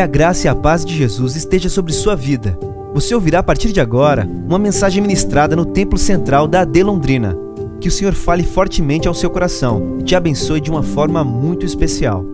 Que 0.00 0.04
a 0.04 0.06
graça 0.06 0.46
e 0.46 0.48
a 0.48 0.54
paz 0.54 0.82
de 0.82 0.96
Jesus 0.96 1.36
esteja 1.36 1.68
sobre 1.68 1.92
sua 1.92 2.16
vida. 2.16 2.58
Você 2.94 3.14
ouvirá 3.14 3.40
a 3.40 3.42
partir 3.42 3.70
de 3.70 3.82
agora 3.82 4.24
uma 4.24 4.58
mensagem 4.58 5.02
ministrada 5.02 5.54
no 5.54 5.66
Templo 5.66 5.98
Central 5.98 6.48
da 6.48 6.62
AD 6.62 6.82
Londrina. 6.82 7.36
Que 7.82 7.88
o 7.88 7.90
Senhor 7.90 8.14
fale 8.14 8.42
fortemente 8.42 9.06
ao 9.06 9.12
seu 9.12 9.28
coração 9.28 9.98
e 10.00 10.02
te 10.02 10.16
abençoe 10.16 10.58
de 10.58 10.70
uma 10.70 10.82
forma 10.82 11.22
muito 11.22 11.66
especial. 11.66 12.24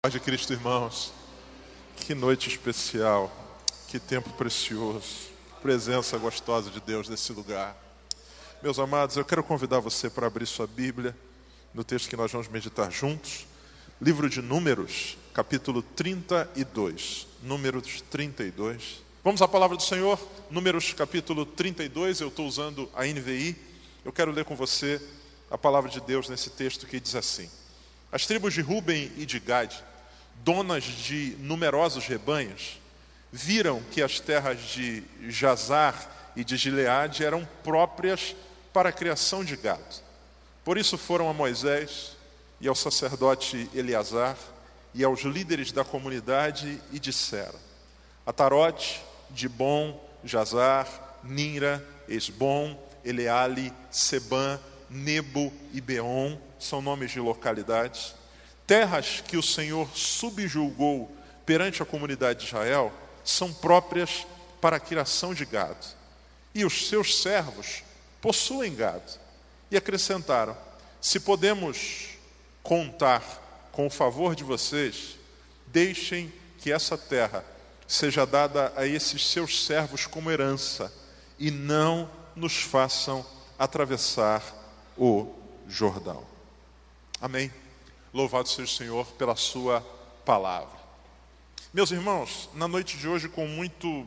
Paz 0.00 0.12
de 0.12 0.20
Cristo, 0.20 0.52
irmãos. 0.52 1.12
Que 1.96 2.14
noite 2.14 2.48
especial, 2.48 3.32
que 3.88 3.98
tempo 3.98 4.30
precioso, 4.30 5.32
presença 5.60 6.16
gostosa 6.18 6.70
de 6.70 6.80
Deus 6.80 7.08
nesse 7.08 7.32
lugar. 7.32 7.76
Meus 8.62 8.78
amados, 8.78 9.16
eu 9.16 9.24
quero 9.24 9.42
convidar 9.42 9.80
você 9.80 10.08
para 10.08 10.28
abrir 10.28 10.46
sua 10.46 10.68
Bíblia 10.68 11.16
no 11.74 11.82
texto 11.82 12.08
que 12.08 12.16
nós 12.16 12.30
vamos 12.30 12.46
meditar 12.46 12.92
juntos. 12.92 13.50
Livro 14.04 14.28
de 14.28 14.42
Números, 14.42 15.16
capítulo 15.32 15.80
32. 15.80 17.28
Números 17.40 18.02
32. 18.10 19.00
Vamos 19.22 19.40
à 19.40 19.46
palavra 19.46 19.76
do 19.76 19.82
Senhor, 19.84 20.18
Números 20.50 20.92
capítulo 20.92 21.46
32. 21.46 22.20
Eu 22.20 22.26
estou 22.26 22.48
usando 22.48 22.90
a 22.96 23.04
NVI. 23.04 23.56
Eu 24.04 24.12
quero 24.12 24.32
ler 24.32 24.44
com 24.44 24.56
você 24.56 25.00
a 25.48 25.56
palavra 25.56 25.88
de 25.88 26.00
Deus 26.00 26.28
nesse 26.28 26.50
texto 26.50 26.84
que 26.84 26.98
diz 26.98 27.14
assim: 27.14 27.48
As 28.10 28.26
tribos 28.26 28.52
de 28.52 28.60
Ruben 28.60 29.12
e 29.16 29.24
de 29.24 29.38
Gad, 29.38 29.72
donas 30.42 30.82
de 30.82 31.36
numerosos 31.38 32.04
rebanhos, 32.04 32.80
viram 33.30 33.80
que 33.92 34.02
as 34.02 34.18
terras 34.18 34.60
de 34.62 35.04
Jazar 35.28 36.32
e 36.34 36.42
de 36.42 36.56
Gileade 36.56 37.24
eram 37.24 37.48
próprias 37.62 38.34
para 38.72 38.88
a 38.88 38.92
criação 38.92 39.44
de 39.44 39.54
gado. 39.54 40.02
Por 40.64 40.76
isso 40.76 40.98
foram 40.98 41.30
a 41.30 41.32
Moisés 41.32 42.16
e 42.62 42.68
ao 42.68 42.76
sacerdote 42.76 43.68
Eleazar 43.74 44.38
e 44.94 45.02
aos 45.02 45.22
líderes 45.22 45.72
da 45.72 45.84
comunidade 45.84 46.80
e 46.92 46.98
disseram: 47.00 47.58
Atarote, 48.24 49.02
Dibon, 49.30 50.00
Jazar, 50.24 51.18
Nira, 51.24 51.84
Esbom, 52.08 52.78
Eleale, 53.04 53.72
Seban, 53.90 54.60
Nebo 54.88 55.52
e 55.72 55.80
Beon 55.80 56.38
são 56.58 56.80
nomes 56.80 57.10
de 57.10 57.18
localidades. 57.18 58.14
Terras 58.64 59.20
que 59.26 59.36
o 59.36 59.42
Senhor 59.42 59.88
subjulgou 59.92 61.10
perante 61.44 61.82
a 61.82 61.86
comunidade 61.86 62.40
de 62.40 62.46
Israel 62.46 62.92
são 63.24 63.52
próprias 63.52 64.24
para 64.60 64.76
a 64.76 64.80
criação 64.80 65.34
de 65.34 65.44
gado. 65.44 65.84
E 66.54 66.64
os 66.64 66.88
seus 66.88 67.20
servos 67.22 67.82
possuem 68.20 68.72
gado. 68.72 69.20
E 69.68 69.76
acrescentaram: 69.76 70.56
se 71.00 71.18
podemos 71.18 72.11
contar 72.62 73.68
com 73.72 73.86
o 73.86 73.90
favor 73.90 74.34
de 74.34 74.44
vocês, 74.44 75.18
deixem 75.66 76.32
que 76.58 76.70
essa 76.72 76.96
terra 76.96 77.44
seja 77.86 78.24
dada 78.24 78.72
a 78.76 78.86
esses 78.86 79.26
seus 79.26 79.64
servos 79.64 80.06
como 80.06 80.30
herança 80.30 80.92
e 81.38 81.50
não 81.50 82.08
nos 82.36 82.62
façam 82.62 83.24
atravessar 83.58 84.42
o 84.96 85.34
Jordão. 85.68 86.24
Amém. 87.20 87.52
Louvado 88.12 88.48
seja 88.48 88.64
o 88.64 88.76
Senhor 88.76 89.06
pela 89.12 89.36
Sua 89.36 89.80
palavra. 90.24 90.80
Meus 91.72 91.90
irmãos, 91.90 92.50
na 92.54 92.68
noite 92.68 92.96
de 92.98 93.08
hoje, 93.08 93.28
com 93.28 93.46
muito 93.46 94.06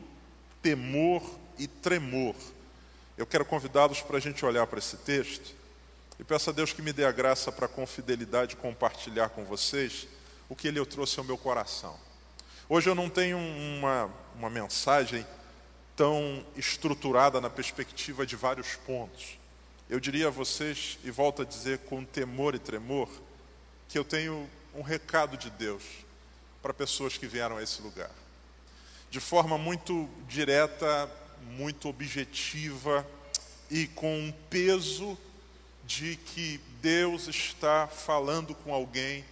temor 0.62 1.22
e 1.58 1.66
tremor, 1.66 2.34
eu 3.16 3.26
quero 3.26 3.44
convidá-los 3.44 4.00
para 4.02 4.18
a 4.18 4.20
gente 4.20 4.44
olhar 4.44 4.66
para 4.66 4.78
esse 4.78 4.96
texto 4.98 5.54
e 6.18 6.24
peço 6.24 6.50
a 6.50 6.52
Deus 6.52 6.72
que 6.72 6.82
me 6.82 6.92
dê 6.92 7.04
a 7.04 7.12
graça 7.12 7.52
para 7.52 7.68
com 7.68 7.86
fidelidade 7.86 8.56
compartilhar 8.56 9.28
com 9.28 9.44
vocês 9.44 10.08
o 10.48 10.56
que 10.56 10.68
Ele 10.68 10.84
trouxe 10.86 11.18
ao 11.18 11.24
meu 11.24 11.36
coração. 11.36 11.98
Hoje 12.68 12.88
eu 12.88 12.94
não 12.94 13.10
tenho 13.10 13.38
uma, 13.38 14.10
uma 14.34 14.50
mensagem 14.50 15.26
tão 15.94 16.44
estruturada 16.56 17.40
na 17.40 17.50
perspectiva 17.50 18.26
de 18.26 18.36
vários 18.36 18.74
pontos. 18.76 19.38
Eu 19.88 20.00
diria 20.00 20.28
a 20.28 20.30
vocês, 20.30 20.98
e 21.04 21.10
volto 21.10 21.42
a 21.42 21.44
dizer 21.44 21.78
com 21.80 22.04
temor 22.04 22.54
e 22.54 22.58
tremor, 22.58 23.08
que 23.88 23.98
eu 23.98 24.04
tenho 24.04 24.48
um 24.74 24.82
recado 24.82 25.36
de 25.36 25.48
Deus 25.50 25.82
para 26.60 26.74
pessoas 26.74 27.16
que 27.16 27.26
vieram 27.26 27.56
a 27.56 27.62
esse 27.62 27.80
lugar. 27.80 28.10
De 29.10 29.20
forma 29.20 29.56
muito 29.56 30.08
direta, 30.26 31.08
muito 31.42 31.88
objetiva 31.88 33.06
e 33.70 33.86
com 33.86 34.18
um 34.18 34.32
peso 34.50 35.16
de 35.86 36.16
que 36.16 36.60
Deus 36.82 37.28
está 37.28 37.86
falando 37.86 38.54
com 38.54 38.74
alguém 38.74 39.24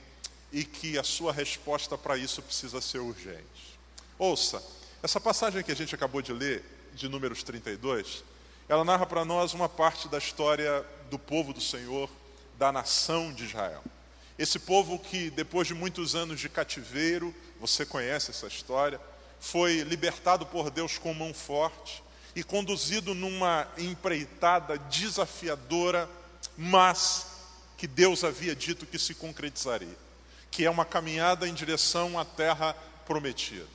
e 0.52 0.64
que 0.64 0.96
a 0.98 1.02
sua 1.02 1.32
resposta 1.32 1.98
para 1.98 2.16
isso 2.16 2.40
precisa 2.40 2.80
ser 2.80 3.00
urgente. 3.00 3.78
Ouça, 4.18 4.62
essa 5.02 5.20
passagem 5.20 5.62
que 5.62 5.72
a 5.72 5.76
gente 5.76 5.94
acabou 5.94 6.22
de 6.22 6.32
ler, 6.32 6.64
de 6.94 7.08
Números 7.08 7.42
32, 7.42 8.22
ela 8.68 8.84
narra 8.84 9.04
para 9.04 9.24
nós 9.24 9.52
uma 9.52 9.68
parte 9.68 10.08
da 10.08 10.16
história 10.16 10.86
do 11.10 11.18
povo 11.18 11.52
do 11.52 11.60
Senhor, 11.60 12.08
da 12.56 12.70
nação 12.70 13.32
de 13.32 13.44
Israel. 13.44 13.82
Esse 14.38 14.58
povo 14.58 14.98
que, 14.98 15.30
depois 15.30 15.68
de 15.68 15.74
muitos 15.74 16.14
anos 16.14 16.40
de 16.40 16.48
cativeiro, 16.48 17.34
você 17.60 17.84
conhece 17.84 18.30
essa 18.30 18.46
história, 18.46 19.00
foi 19.38 19.82
libertado 19.82 20.46
por 20.46 20.70
Deus 20.70 20.98
com 20.98 21.12
mão 21.12 21.34
forte 21.34 22.02
e 22.34 22.42
conduzido 22.42 23.14
numa 23.14 23.68
empreitada 23.76 24.78
desafiadora, 24.78 26.08
mas 26.56 27.26
que 27.76 27.86
Deus 27.86 28.24
havia 28.24 28.54
dito 28.54 28.86
que 28.86 28.98
se 28.98 29.14
concretizaria, 29.14 29.96
que 30.50 30.64
é 30.64 30.70
uma 30.70 30.84
caminhada 30.84 31.48
em 31.48 31.54
direção 31.54 32.18
à 32.18 32.24
terra 32.24 32.74
prometida. 33.06 33.66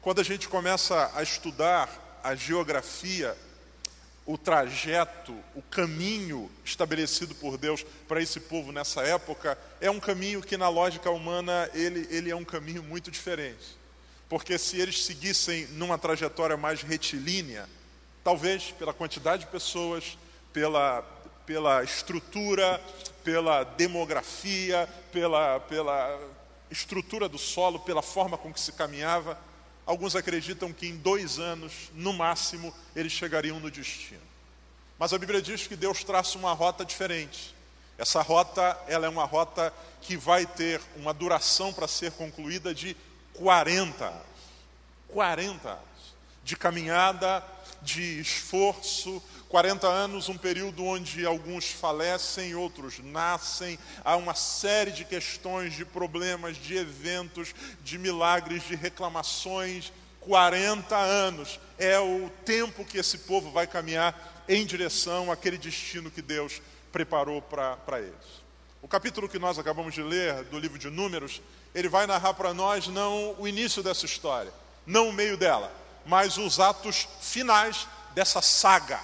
Quando 0.00 0.20
a 0.20 0.24
gente 0.24 0.48
começa 0.48 1.10
a 1.14 1.22
estudar 1.22 2.20
a 2.22 2.34
geografia 2.34 3.36
o 4.26 4.36
trajeto, 4.36 5.32
o 5.54 5.62
caminho 5.62 6.50
estabelecido 6.64 7.32
por 7.36 7.56
Deus 7.56 7.86
para 8.08 8.20
esse 8.20 8.40
povo 8.40 8.72
nessa 8.72 9.02
época 9.02 9.56
é 9.80 9.88
um 9.88 10.00
caminho 10.00 10.42
que 10.42 10.56
na 10.56 10.68
lógica 10.68 11.08
humana 11.10 11.70
ele, 11.72 12.08
ele 12.10 12.28
é 12.28 12.34
um 12.34 12.44
caminho 12.44 12.82
muito 12.82 13.08
diferente. 13.08 13.78
Porque 14.28 14.58
se 14.58 14.80
eles 14.80 15.04
seguissem 15.04 15.66
numa 15.68 15.96
trajetória 15.96 16.56
mais 16.56 16.82
retilínea, 16.82 17.68
talvez 18.24 18.72
pela 18.72 18.92
quantidade 18.92 19.44
de 19.44 19.50
pessoas, 19.50 20.18
pela, 20.52 21.02
pela 21.46 21.82
estrutura, 21.84 22.80
pela 23.22 23.64
demografia, 23.64 24.88
pela, 25.12 25.60
pela 25.60 26.20
estrutura 26.70 27.28
do 27.28 27.38
solo, 27.38 27.78
pela 27.80 28.02
forma 28.02 28.36
com 28.36 28.52
que 28.52 28.60
se 28.60 28.72
caminhava, 28.72 29.38
Alguns 29.86 30.16
acreditam 30.16 30.72
que 30.72 30.88
em 30.88 30.96
dois 30.96 31.38
anos, 31.38 31.92
no 31.94 32.12
máximo, 32.12 32.74
eles 32.94 33.12
chegariam 33.12 33.60
no 33.60 33.70
destino. 33.70 34.20
Mas 34.98 35.12
a 35.12 35.18
Bíblia 35.18 35.40
diz 35.40 35.68
que 35.68 35.76
Deus 35.76 36.02
traça 36.02 36.36
uma 36.36 36.52
rota 36.52 36.84
diferente. 36.84 37.54
Essa 37.96 38.20
rota, 38.20 38.76
ela 38.88 39.06
é 39.06 39.08
uma 39.08 39.24
rota 39.24 39.72
que 40.02 40.16
vai 40.16 40.44
ter 40.44 40.80
uma 40.96 41.14
duração 41.14 41.72
para 41.72 41.86
ser 41.86 42.10
concluída 42.12 42.74
de 42.74 42.96
40 43.34 44.06
anos. 44.06 44.26
40 45.08 45.68
anos 45.68 45.86
de 46.42 46.56
caminhada, 46.56 47.44
de 47.82 48.20
esforço, 48.20 49.22
40 49.48 49.86
anos, 49.86 50.28
um 50.28 50.36
período 50.36 50.84
onde 50.84 51.24
alguns 51.24 51.70
falecem, 51.70 52.54
outros 52.54 52.98
nascem, 52.98 53.78
há 54.04 54.16
uma 54.16 54.34
série 54.34 54.90
de 54.90 55.04
questões, 55.04 55.74
de 55.74 55.84
problemas, 55.84 56.56
de 56.56 56.76
eventos, 56.76 57.54
de 57.82 57.96
milagres, 57.96 58.64
de 58.64 58.74
reclamações. 58.74 59.92
40 60.20 60.96
anos 60.96 61.60
é 61.78 61.98
o 62.00 62.28
tempo 62.44 62.84
que 62.84 62.98
esse 62.98 63.18
povo 63.18 63.52
vai 63.52 63.66
caminhar 63.66 64.44
em 64.48 64.66
direção 64.66 65.30
àquele 65.30 65.56
destino 65.56 66.10
que 66.10 66.20
Deus 66.20 66.60
preparou 66.90 67.40
para 67.40 68.00
eles. 68.00 68.44
O 68.82 68.88
capítulo 68.88 69.28
que 69.28 69.38
nós 69.38 69.58
acabamos 69.58 69.94
de 69.94 70.02
ler 70.02 70.42
do 70.44 70.58
livro 70.58 70.78
de 70.78 70.90
Números, 70.90 71.40
ele 71.72 71.88
vai 71.88 72.06
narrar 72.06 72.34
para 72.34 72.52
nós 72.52 72.88
não 72.88 73.36
o 73.38 73.46
início 73.46 73.82
dessa 73.82 74.06
história, 74.06 74.52
não 74.84 75.10
o 75.10 75.12
meio 75.12 75.36
dela, 75.36 75.72
mas 76.04 76.36
os 76.36 76.58
atos 76.58 77.06
finais 77.20 77.86
dessa 78.14 78.42
saga 78.42 79.00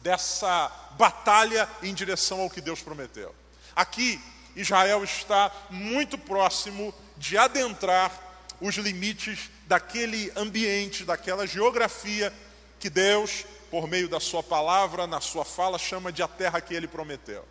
dessa 0.00 0.70
batalha 0.98 1.68
em 1.82 1.94
direção 1.94 2.40
ao 2.40 2.50
que 2.50 2.60
Deus 2.60 2.80
prometeu. 2.80 3.34
Aqui, 3.74 4.20
Israel 4.56 5.04
está 5.04 5.52
muito 5.70 6.18
próximo 6.18 6.92
de 7.16 7.38
adentrar 7.38 8.12
os 8.60 8.74
limites 8.76 9.50
daquele 9.66 10.32
ambiente, 10.36 11.04
daquela 11.04 11.46
geografia 11.46 12.32
que 12.80 12.90
Deus, 12.90 13.44
por 13.70 13.86
meio 13.86 14.08
da 14.08 14.18
Sua 14.18 14.42
palavra, 14.42 15.06
na 15.06 15.20
Sua 15.20 15.44
fala, 15.44 15.78
chama 15.78 16.10
de 16.10 16.22
a 16.22 16.28
terra 16.28 16.60
que 16.60 16.74
Ele 16.74 16.88
prometeu. 16.88 17.44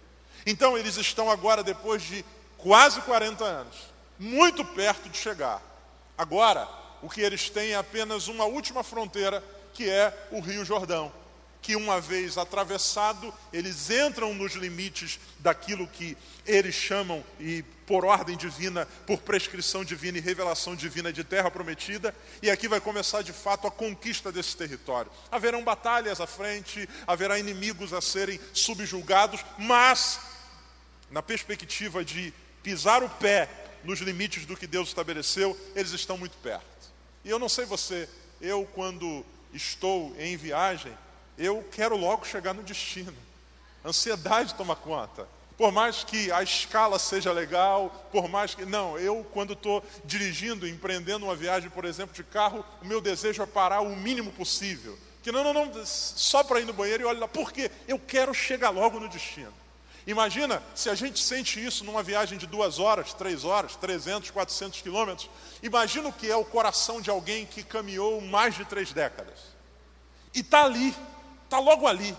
Então, 0.45 0.77
eles 0.77 0.97
estão 0.97 1.29
agora, 1.29 1.63
depois 1.63 2.01
de 2.03 2.25
quase 2.57 3.01
40 3.01 3.43
anos, 3.43 3.75
muito 4.19 4.65
perto 4.65 5.09
de 5.09 5.17
chegar. 5.17 5.61
Agora, 6.17 6.67
o 7.01 7.09
que 7.09 7.21
eles 7.21 7.49
têm 7.49 7.71
é 7.71 7.75
apenas 7.75 8.27
uma 8.27 8.45
última 8.45 8.83
fronteira, 8.83 9.43
que 9.73 9.89
é 9.89 10.27
o 10.31 10.39
Rio 10.39 10.65
Jordão 10.65 11.11
que, 11.67 11.75
uma 11.75 11.99
vez 11.99 12.37
atravessado, 12.37 13.33
eles 13.51 13.89
entram 13.89 14.33
nos 14.33 14.53
limites 14.53 15.19
daquilo 15.39 15.85
que 15.85 16.15
eles 16.45 16.73
chamam, 16.73 17.21
e 17.41 17.61
por 17.85 18.05
ordem 18.05 18.37
divina, 18.37 18.85
por 19.05 19.17
prescrição 19.17 19.83
divina 19.83 20.17
e 20.17 20.21
revelação 20.21 20.77
divina 20.77 21.11
de 21.11 21.25
terra 21.25 21.51
prometida, 21.51 22.15
e 22.41 22.49
aqui 22.49 22.69
vai 22.69 22.79
começar 22.79 23.21
de 23.21 23.33
fato 23.33 23.67
a 23.67 23.71
conquista 23.71 24.31
desse 24.31 24.55
território. 24.55 25.11
Haverão 25.29 25.61
batalhas 25.61 26.21
à 26.21 26.25
frente, 26.25 26.87
haverá 27.05 27.37
inimigos 27.37 27.91
a 27.91 27.99
serem 27.99 28.39
subjugados, 28.53 29.43
mas 29.57 30.21
na 31.11 31.21
perspectiva 31.21 32.01
de 32.01 32.33
pisar 32.63 33.03
o 33.03 33.09
pé 33.09 33.49
nos 33.83 33.99
limites 33.99 34.45
do 34.45 34.55
que 34.55 34.67
Deus 34.67 34.87
estabeleceu, 34.87 35.57
eles 35.75 35.91
estão 35.91 36.17
muito 36.17 36.37
perto. 36.37 36.63
E 37.25 37.29
eu 37.29 37.37
não 37.37 37.49
sei 37.49 37.65
você, 37.65 38.07
eu 38.39 38.65
quando 38.73 39.25
estou 39.53 40.15
em 40.17 40.37
viagem, 40.37 40.97
eu 41.37 41.63
quero 41.71 41.95
logo 41.95 42.25
chegar 42.25 42.53
no 42.53 42.63
destino. 42.63 43.13
ansiedade 43.85 44.55
toma 44.55 44.75
conta. 44.75 45.27
Por 45.57 45.71
mais 45.71 46.03
que 46.03 46.31
a 46.31 46.43
escala 46.43 46.99
seja 46.99 47.31
legal, 47.31 47.89
por 48.11 48.29
mais 48.29 48.53
que. 48.53 48.63
Não, 48.63 48.97
eu, 48.97 49.25
quando 49.33 49.53
estou 49.53 49.83
dirigindo, 50.05 50.67
empreendendo 50.67 51.25
uma 51.25 51.35
viagem, 51.35 51.69
por 51.69 51.83
exemplo, 51.83 52.15
de 52.15 52.23
carro, 52.23 52.63
o 52.81 52.85
meu 52.85 53.01
desejo 53.01 53.41
é 53.41 53.45
parar 53.45 53.81
o 53.81 53.95
mínimo 53.95 54.31
possível. 54.31 54.97
Que 55.23 55.31
não, 55.31 55.43
não, 55.43 55.53
não, 55.53 55.85
só 55.85 56.43
para 56.43 56.61
ir 56.61 56.65
no 56.65 56.73
banheiro 56.73 57.03
e 57.03 57.05
olhar 57.05 57.21
lá. 57.21 57.27
Por 57.27 57.51
quê? 57.51 57.71
Eu 57.87 57.97
quero 57.97 58.33
chegar 58.33 58.69
logo 58.69 58.99
no 58.99 59.09
destino. 59.09 59.53
Imagina 60.05 60.63
se 60.73 60.89
a 60.89 60.95
gente 60.95 61.19
sente 61.19 61.63
isso 61.63 61.83
numa 61.83 62.01
viagem 62.01 62.37
de 62.37 62.47
duas 62.47 62.79
horas, 62.79 63.13
três 63.13 63.43
horas, 63.43 63.75
300, 63.75 64.29
400 64.29 64.81
quilômetros. 64.81 65.29
Imagina 65.61 66.07
o 66.07 66.13
que 66.13 66.31
é 66.31 66.35
o 66.35 66.45
coração 66.45 67.01
de 67.01 67.09
alguém 67.09 67.45
que 67.45 67.61
caminhou 67.61 68.21
mais 68.21 68.55
de 68.55 68.63
três 68.63 68.93
décadas. 68.93 69.37
E 70.33 70.39
está 70.39 70.63
ali, 70.63 70.95
está 71.47 71.59
logo 71.59 71.87
ali, 71.87 72.15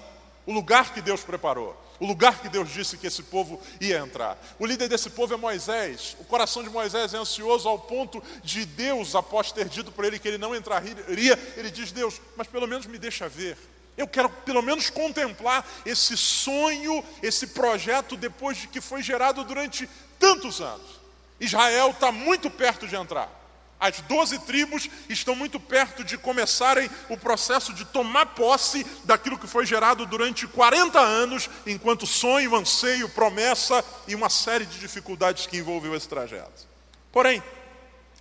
o 0.46 0.52
lugar 0.52 0.92
que 0.92 1.00
Deus 1.00 1.22
preparou 1.22 1.76
o 2.00 2.06
lugar 2.06 2.40
que 2.40 2.48
Deus 2.48 2.70
disse 2.70 2.96
que 2.96 3.06
esse 3.06 3.22
povo 3.24 3.60
ia 3.80 3.98
entrar. 3.98 4.38
O 4.58 4.66
líder 4.66 4.88
desse 4.88 5.10
povo 5.10 5.34
é 5.34 5.36
Moisés. 5.36 6.16
O 6.20 6.24
coração 6.24 6.62
de 6.62 6.70
Moisés 6.70 7.12
é 7.12 7.16
ansioso 7.16 7.68
ao 7.68 7.78
ponto 7.78 8.22
de 8.42 8.64
Deus, 8.64 9.14
após 9.14 9.50
ter 9.50 9.68
dito 9.68 9.90
para 9.90 10.06
ele 10.06 10.18
que 10.18 10.28
ele 10.28 10.38
não 10.38 10.54
entraria, 10.54 11.38
ele 11.56 11.70
diz: 11.70 11.90
Deus, 11.90 12.20
mas 12.36 12.46
pelo 12.46 12.66
menos 12.66 12.86
me 12.86 12.98
deixa 12.98 13.28
ver. 13.28 13.56
Eu 13.96 14.06
quero 14.06 14.28
pelo 14.28 14.62
menos 14.62 14.90
contemplar 14.90 15.68
esse 15.84 16.16
sonho, 16.16 17.04
esse 17.20 17.48
projeto 17.48 18.16
depois 18.16 18.56
de 18.56 18.68
que 18.68 18.80
foi 18.80 19.02
gerado 19.02 19.42
durante 19.42 19.88
tantos 20.20 20.60
anos. 20.60 20.98
Israel 21.40 21.90
está 21.90 22.12
muito 22.12 22.48
perto 22.48 22.86
de 22.86 22.94
entrar. 22.94 23.37
As 23.80 24.00
doze 24.02 24.38
tribos 24.40 24.88
estão 25.08 25.36
muito 25.36 25.60
perto 25.60 26.02
de 26.02 26.18
começarem 26.18 26.90
o 27.08 27.16
processo 27.16 27.72
de 27.72 27.84
tomar 27.84 28.26
posse 28.26 28.84
daquilo 29.04 29.38
que 29.38 29.46
foi 29.46 29.64
gerado 29.64 30.04
durante 30.04 30.46
40 30.48 30.98
anos, 30.98 31.48
enquanto 31.64 32.06
sonho, 32.06 32.56
anseio, 32.56 33.08
promessa 33.08 33.84
e 34.08 34.14
uma 34.14 34.28
série 34.28 34.66
de 34.66 34.80
dificuldades 34.80 35.46
que 35.46 35.56
envolveu 35.56 35.94
esse 35.94 36.08
trajeto. 36.08 36.66
Porém, 37.12 37.42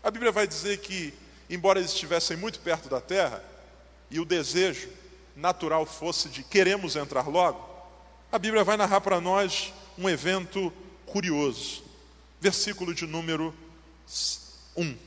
a 0.04 0.12
Bíblia 0.12 0.32
vai 0.32 0.48
dizer 0.48 0.78
que, 0.78 1.14
embora 1.50 1.80
eles 1.80 1.92
estivessem 1.92 2.38
muito 2.38 2.60
perto 2.60 2.88
da 2.88 3.02
terra, 3.02 3.44
e 4.10 4.20
o 4.20 4.26
desejo 4.26 4.90
natural 5.36 5.86
fosse 5.86 6.30
de 6.30 6.44
queremos 6.44 6.96
entrar 6.96 7.28
logo, 7.28 7.68
a 8.32 8.38
Bíblia 8.38 8.64
vai 8.64 8.78
narrar 8.78 9.02
para 9.02 9.20
nós 9.20 9.74
um 9.98 10.08
evento 10.08 10.72
curioso. 11.06 11.84
Versículo 12.40 12.94
de 12.94 13.08
número 13.08 13.54
1. 14.76 15.07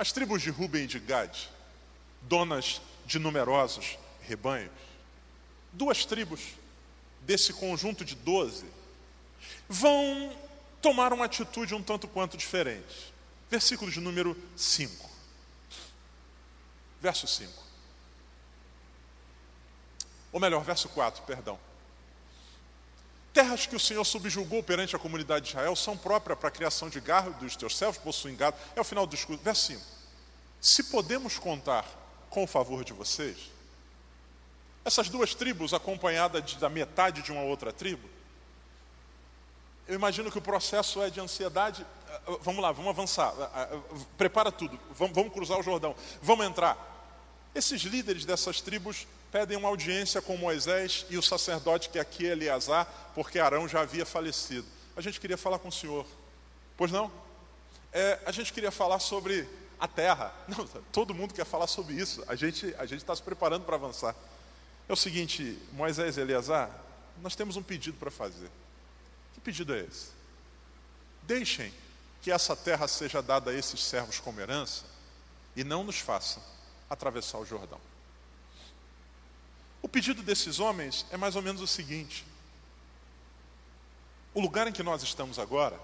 As 0.00 0.12
tribos 0.12 0.40
de 0.40 0.48
Ruben 0.48 0.84
e 0.84 0.86
de 0.86 0.98
Gad, 0.98 1.30
donas 2.22 2.80
de 3.04 3.18
numerosos 3.18 3.98
rebanhos, 4.22 4.72
duas 5.74 6.06
tribos 6.06 6.40
desse 7.20 7.52
conjunto 7.52 8.02
de 8.02 8.14
doze, 8.14 8.64
vão 9.68 10.34
tomar 10.80 11.12
uma 11.12 11.26
atitude 11.26 11.74
um 11.74 11.82
tanto 11.82 12.08
quanto 12.08 12.38
diferente. 12.38 13.12
Versículo 13.50 13.90
de 13.90 14.00
número 14.00 14.34
5. 14.56 15.06
Verso 16.98 17.26
5. 17.26 17.52
Ou 20.32 20.40
melhor, 20.40 20.64
verso 20.64 20.88
4, 20.88 21.24
perdão. 21.24 21.58
Terras 23.32 23.64
que 23.64 23.76
o 23.76 23.80
Senhor 23.80 24.04
subjugou 24.04 24.62
perante 24.62 24.96
a 24.96 24.98
comunidade 24.98 25.44
de 25.44 25.50
Israel 25.50 25.76
são 25.76 25.96
próprias 25.96 26.38
para 26.38 26.48
a 26.48 26.52
criação 26.52 26.88
de 26.88 27.00
gado 27.00 27.32
dos 27.34 27.54
teus 27.54 27.76
servos, 27.76 27.98
possuem 27.98 28.34
gado. 28.34 28.56
É 28.74 28.80
o 28.80 28.84
final 28.84 29.06
do 29.06 29.10
discurso. 29.10 29.42
Verso 29.42 29.66
5. 29.66 29.80
Se 30.60 30.84
podemos 30.84 31.38
contar 31.38 31.86
com 32.28 32.42
o 32.42 32.46
favor 32.46 32.84
de 32.84 32.92
vocês, 32.92 33.50
essas 34.84 35.08
duas 35.08 35.34
tribos, 35.34 35.72
acompanhadas 35.72 36.54
da 36.54 36.68
metade 36.68 37.22
de 37.22 37.30
uma 37.30 37.42
outra 37.42 37.72
tribo, 37.72 38.08
eu 39.86 39.94
imagino 39.94 40.30
que 40.30 40.38
o 40.38 40.42
processo 40.42 41.02
é 41.02 41.10
de 41.10 41.20
ansiedade. 41.20 41.84
Eh, 42.08 42.20
eh, 42.28 42.38
vamos 42.42 42.62
lá, 42.62 42.70
vamos 42.70 42.90
avançar. 42.90 43.34
Eh, 43.56 43.78
prepara 44.16 44.52
tudo. 44.52 44.78
Vamos 44.90 45.32
cruzar 45.32 45.58
o 45.58 45.62
Jordão. 45.62 45.96
Vamos 46.22 46.46
entrar. 46.46 46.78
Esses 47.54 47.82
líderes 47.82 48.24
dessas 48.24 48.60
tribos 48.60 49.06
pedem 49.30 49.56
uma 49.56 49.68
audiência 49.68 50.20
com 50.20 50.36
Moisés 50.36 51.06
e 51.08 51.16
o 51.16 51.22
sacerdote 51.22 51.88
que 51.88 51.98
aqui 51.98 52.26
é 52.26 52.32
Eleazar, 52.32 52.86
porque 53.14 53.38
Arão 53.38 53.68
já 53.68 53.80
havia 53.80 54.04
falecido. 54.04 54.66
A 54.96 55.00
gente 55.00 55.20
queria 55.20 55.36
falar 55.36 55.58
com 55.58 55.68
o 55.68 55.72
senhor. 55.72 56.06
Pois 56.76 56.90
não? 56.90 57.10
É, 57.92 58.18
a 58.26 58.32
gente 58.32 58.52
queria 58.52 58.70
falar 58.70 58.98
sobre 58.98 59.48
a 59.78 59.88
terra. 59.88 60.32
Não, 60.46 60.66
todo 60.92 61.14
mundo 61.14 61.32
quer 61.32 61.44
falar 61.44 61.66
sobre 61.66 61.94
isso. 61.94 62.22
A 62.28 62.34
gente 62.34 62.74
a 62.78 62.84
está 62.84 63.14
se 63.14 63.22
preparando 63.22 63.64
para 63.64 63.76
avançar. 63.76 64.14
É 64.88 64.92
o 64.92 64.96
seguinte, 64.96 65.58
Moisés 65.72 66.16
e 66.16 66.20
Eleazar, 66.20 66.70
nós 67.22 67.34
temos 67.34 67.56
um 67.56 67.62
pedido 67.62 67.96
para 67.98 68.10
fazer. 68.10 68.50
Que 69.34 69.40
pedido 69.40 69.74
é 69.74 69.80
esse? 69.80 70.10
Deixem 71.22 71.72
que 72.20 72.30
essa 72.30 72.54
terra 72.54 72.86
seja 72.86 73.22
dada 73.22 73.50
a 73.50 73.54
esses 73.54 73.82
servos 73.82 74.20
como 74.20 74.40
herança 74.40 74.84
e 75.56 75.64
não 75.64 75.84
nos 75.84 75.98
façam 75.98 76.42
atravessar 76.88 77.38
o 77.38 77.46
Jordão. 77.46 77.80
O 79.82 79.88
pedido 79.88 80.22
desses 80.22 80.60
homens 80.60 81.06
é 81.10 81.16
mais 81.16 81.36
ou 81.36 81.42
menos 81.42 81.60
o 81.60 81.66
seguinte: 81.66 82.24
o 84.34 84.40
lugar 84.40 84.66
em 84.68 84.72
que 84.72 84.82
nós 84.82 85.02
estamos 85.02 85.38
agora, 85.38 85.78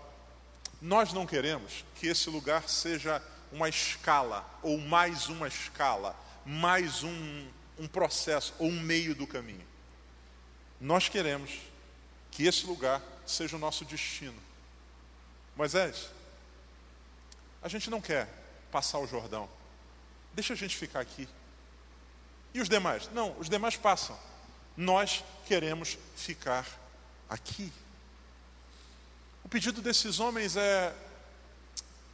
nós 0.81 1.13
não 1.13 1.27
queremos 1.27 1.85
que 1.97 2.07
esse 2.07 2.29
lugar 2.31 2.69
seja 2.69 3.23
uma 3.51 3.69
escala, 3.69 4.49
ou 4.63 4.79
mais 4.79 5.29
uma 5.29 5.49
escala, 5.49 6.15
mais 6.45 7.03
um, 7.03 7.49
um 7.79 7.89
processo, 7.89 8.55
ou 8.59 8.69
um 8.69 8.81
meio 8.81 9.15
do 9.15 9.27
caminho. 9.27 9.67
Nós 10.81 11.09
queremos 11.09 11.59
que 12.31 12.47
esse 12.47 12.67
lugar 12.67 13.03
seja 13.27 13.57
o 13.57 13.59
nosso 13.59 13.85
destino. 13.85 14.41
Moisés, 15.57 16.11
a 17.63 17.69
gente 17.69 17.89
não 17.89 18.01
quer 18.01 18.29
passar 18.71 18.99
o 18.99 19.07
Jordão. 19.07 19.49
Deixa 20.35 20.53
a 20.53 20.57
gente 20.57 20.77
ficar 20.77 21.01
aqui. 21.01 21.27
E 22.57 22.61
os 22.63 22.71
demais? 22.71 23.11
Não, 23.13 23.39
os 23.39 23.51
demais 23.51 23.77
passam. 23.77 24.19
Nós 24.75 25.23
queremos 25.45 25.99
ficar 26.17 26.67
aqui. 27.29 27.71
O 29.45 29.49
pedido 29.49 29.83
desses 29.83 30.21
homens 30.21 30.57
é: 30.57 30.91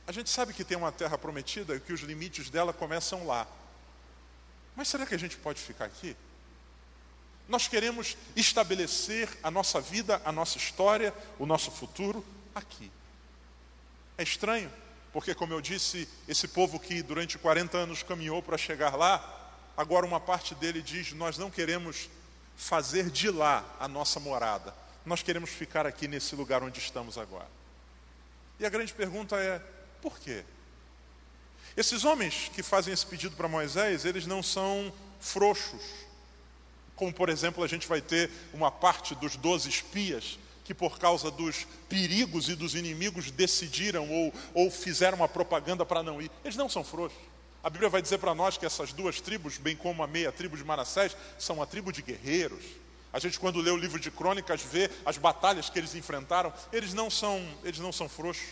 a 0.05 0.11
gente 0.11 0.29
sabe 0.29 0.53
que 0.53 0.65
tem 0.65 0.77
uma 0.77 0.91
terra 0.91 1.17
prometida 1.17 1.77
e 1.77 1.81
que 1.81 1.93
os 1.93 2.01
limites 2.01 2.51
dela 2.51 2.73
começam 2.73 3.25
lá. 3.25 3.47
Mas 4.75 4.89
será 4.89 5.07
que 5.07 5.15
a 5.15 5.19
gente 5.19 5.37
pode 5.37 5.61
ficar 5.61 5.85
aqui? 5.85 6.17
Nós 7.49 7.69
queremos 7.69 8.17
estabelecer 8.35 9.29
a 9.45 9.51
nossa 9.51 9.81
vida, 9.81 10.21
a 10.25 10.33
nossa 10.33 10.59
história, 10.59 11.15
o 11.39 11.47
nosso 11.47 11.71
futuro 11.71 12.25
aqui. 12.53 12.91
É 14.19 14.25
estranho, 14.25 14.73
porque, 15.13 15.37
como 15.37 15.53
eu 15.53 15.61
disse, 15.61 16.09
esse 16.27 16.49
povo 16.49 16.81
que 16.81 17.01
durante 17.01 17.39
40 17.39 17.79
anos 17.79 18.03
caminhou 18.03 18.43
para 18.43 18.59
chegar 18.59 18.97
lá, 18.97 19.42
Agora, 19.77 20.07
uma 20.07 20.21
parte 20.21 20.55
dele 20.55 20.83
diz: 20.83 21.13
Nós 21.13 21.39
não 21.39 21.51
queremos 21.51 22.09
fazer 22.57 23.11
de 23.11 23.31
lá 23.31 23.65
a 23.81 23.89
nossa 23.89 24.21
morada, 24.21 24.75
nós 25.05 25.23
queremos 25.23 25.51
ficar 25.51 25.87
aqui 25.87 26.07
nesse 26.07 26.35
lugar 26.37 26.63
onde 26.63 26.79
estamos 26.79 27.19
agora. 27.19 27.49
E 28.61 28.67
a 28.67 28.71
grande 28.71 28.93
pergunta 28.93 29.37
é: 29.37 29.61
por 30.01 30.19
quê? 30.19 30.45
Esses 31.77 32.05
homens 32.05 32.51
que 32.55 32.63
fazem 32.63 32.93
esse 32.93 33.07
pedido 33.07 33.35
para 33.35 33.49
Moisés, 33.49 34.05
eles 34.05 34.27
não 34.27 34.43
são 34.43 34.93
frouxos, 35.21 35.83
como 36.95 37.13
por 37.13 37.29
exemplo 37.29 37.65
a 37.65 37.67
gente 37.67 37.89
vai 37.89 38.01
ter 38.01 38.31
uma 38.53 38.71
parte 38.71 39.15
dos 39.15 39.37
doze 39.37 39.69
espias 39.69 40.39
que 40.65 40.75
por 40.75 40.99
causa 40.99 41.31
dos 41.31 41.67
perigos 41.89 42.49
e 42.49 42.55
dos 42.55 42.75
inimigos 42.75 43.31
decidiram 43.31 44.09
ou, 44.09 44.33
ou 44.55 44.71
fizeram 44.71 45.17
uma 45.17 45.29
propaganda 45.29 45.85
para 45.85 46.03
não 46.03 46.21
ir. 46.21 46.31
Eles 46.45 46.57
não 46.57 46.69
são 46.69 46.85
frouxos. 46.85 47.19
A 47.63 47.71
Bíblia 47.71 47.89
vai 47.89 48.03
dizer 48.03 48.19
para 48.19 48.35
nós 48.35 48.57
que 48.57 48.67
essas 48.67 48.93
duas 48.93 49.21
tribos, 49.21 49.57
bem 49.57 49.77
como 49.77 50.03
a 50.03 50.07
meia 50.07 50.33
tribo 50.33 50.57
de 50.57 50.65
Manassés, 50.65 51.17
são 51.39 51.57
uma 51.57 51.67
tribo 51.67 51.93
de 51.93 52.03
guerreiros. 52.03 52.65
A 53.13 53.21
gente, 53.21 53.39
quando 53.39 53.61
lê 53.61 53.71
o 53.71 53.77
livro 53.77 54.01
de 54.01 54.11
crônicas, 54.11 54.63
vê 54.63 54.91
as 55.07 55.17
batalhas 55.17 55.71
que 55.71 55.79
eles 55.79 55.95
enfrentaram. 55.95 56.53
Eles 56.73 56.93
não 56.93 57.09
são, 57.09 57.47
eles 57.63 57.79
não 57.79 57.93
são 57.93 58.09
frouxos. 58.09 58.43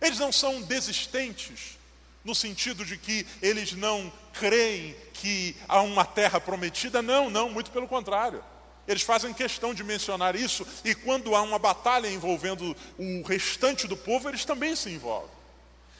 Eles 0.00 0.18
não 0.18 0.32
são 0.32 0.60
desistentes, 0.62 1.78
no 2.24 2.34
sentido 2.34 2.84
de 2.84 2.96
que 2.96 3.24
eles 3.40 3.72
não 3.74 4.12
creem 4.32 4.96
que 5.12 5.54
há 5.68 5.80
uma 5.80 6.04
terra 6.04 6.40
prometida. 6.40 7.00
Não, 7.00 7.30
não, 7.30 7.48
muito 7.48 7.70
pelo 7.70 7.86
contrário. 7.86 8.42
Eles 8.88 9.02
fazem 9.02 9.32
questão 9.32 9.72
de 9.72 9.84
mencionar 9.84 10.34
isso, 10.34 10.66
e 10.84 10.92
quando 10.92 11.36
há 11.36 11.42
uma 11.42 11.58
batalha 11.60 12.10
envolvendo 12.10 12.76
o 12.98 13.22
restante 13.22 13.86
do 13.86 13.96
povo, 13.96 14.28
eles 14.28 14.44
também 14.44 14.74
se 14.74 14.90
envolvem. 14.90 15.41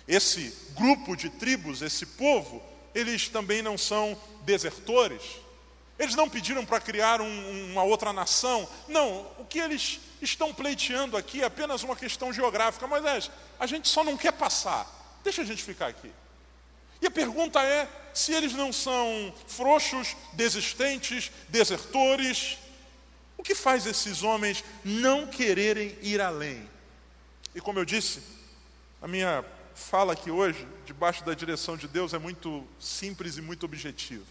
Esse 0.07 0.55
grupo 0.75 1.17
de 1.17 1.31
tribos, 1.31 1.83
esse 1.83 2.05
povo, 2.07 2.63
eles 2.95 3.29
também 3.29 3.63
não 3.63 3.79
são 3.79 4.21
desertores. 4.45 5.23
Eles 5.99 6.15
não 6.15 6.29
pediram 6.29 6.65
para 6.65 6.81
criar 6.81 7.21
um, 7.21 7.71
uma 7.71 7.83
outra 7.83 8.13
nação. 8.13 8.69
Não, 8.89 9.27
o 9.39 9.45
que 9.45 9.59
eles 9.59 10.01
estão 10.21 10.53
pleiteando 10.53 11.17
aqui 11.17 11.43
é 11.43 11.45
apenas 11.45 11.83
uma 11.83 11.95
questão 11.95 12.33
geográfica. 12.33 12.87
Moisés, 12.87 13.31
a 13.59 13.67
gente 13.67 13.89
só 13.89 14.03
não 14.03 14.17
quer 14.17 14.33
passar. 14.33 14.87
Deixa 15.23 15.43
a 15.43 15.45
gente 15.45 15.63
ficar 15.63 15.89
aqui. 15.89 16.11
E 17.01 17.07
a 17.07 17.11
pergunta 17.11 17.63
é 17.63 17.89
se 18.15 18.33
eles 18.33 18.53
não 18.53 18.73
são 18.73 19.35
frouxos, 19.47 20.17
desistentes, 20.33 21.31
desertores. 21.49 22.59
O 23.37 23.43
que 23.43 23.55
faz 23.55 23.87
esses 23.87 24.23
homens 24.23 24.65
não 24.85 25.27
quererem 25.27 25.97
ir 26.03 26.21
além? 26.21 26.69
E 27.55 27.61
como 27.61 27.79
eu 27.79 27.85
disse, 27.85 28.23
a 29.01 29.09
minha 29.09 29.45
fala 29.83 30.13
aqui 30.13 30.31
hoje, 30.31 30.67
debaixo 30.87 31.25
da 31.25 31.35
direção 31.35 31.77
de 31.77 31.87
Deus, 31.89 32.15
é 32.15 32.19
muito 32.19 32.67
simples 32.81 33.37
e 33.37 33.43
muito 33.43 33.65
objetiva. 33.65 34.25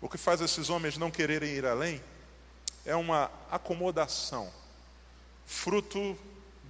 O 0.00 0.08
que 0.08 0.18
faz 0.18 0.40
esses 0.40 0.68
homens 0.68 0.98
não 0.98 1.10
quererem 1.10 1.50
ir 1.50 1.64
além 1.64 2.02
é 2.84 2.94
uma 2.94 3.30
acomodação, 3.50 4.52
fruto 5.46 6.16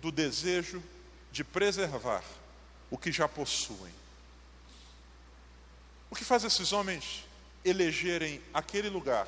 do 0.01 0.13
desejo 0.13 0.83
de 1.33 1.43
preservar 1.43 2.23
o 2.91 2.97
que 2.97 3.11
já 3.11 3.29
possuem. 3.29 3.93
O 6.11 6.15
que 6.15 6.25
faz 6.25 6.45
esses 6.45 6.73
homens 6.73 7.25
elegerem 7.65 8.41
aquele 8.55 8.89
lugar 8.89 9.27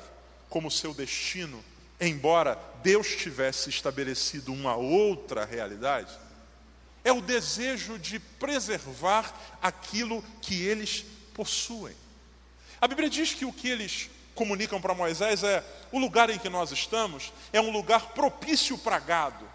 como 0.49 0.71
seu 0.71 0.93
destino 0.93 1.63
embora 1.99 2.57
Deus 2.81 3.07
tivesse 3.07 3.69
estabelecido 3.69 4.53
uma 4.53 4.75
outra 4.75 5.43
realidade, 5.43 6.11
é 7.03 7.11
o 7.11 7.21
desejo 7.21 7.97
de 7.97 8.19
preservar 8.19 9.33
aquilo 9.61 10.23
que 10.41 10.63
eles 10.63 11.05
possuem. 11.33 11.95
A 12.81 12.87
Bíblia 12.87 13.09
diz 13.09 13.33
que 13.33 13.45
o 13.45 13.53
que 13.53 13.69
eles 13.69 14.09
comunicam 14.35 14.79
para 14.79 14.93
Moisés 14.93 15.43
é: 15.43 15.63
o 15.91 15.99
lugar 15.99 16.29
em 16.29 16.39
que 16.39 16.49
nós 16.49 16.71
estamos 16.71 17.33
é 17.51 17.59
um 17.59 17.71
lugar 17.71 18.13
propício 18.13 18.77
para 18.77 18.99
gado. 18.99 19.49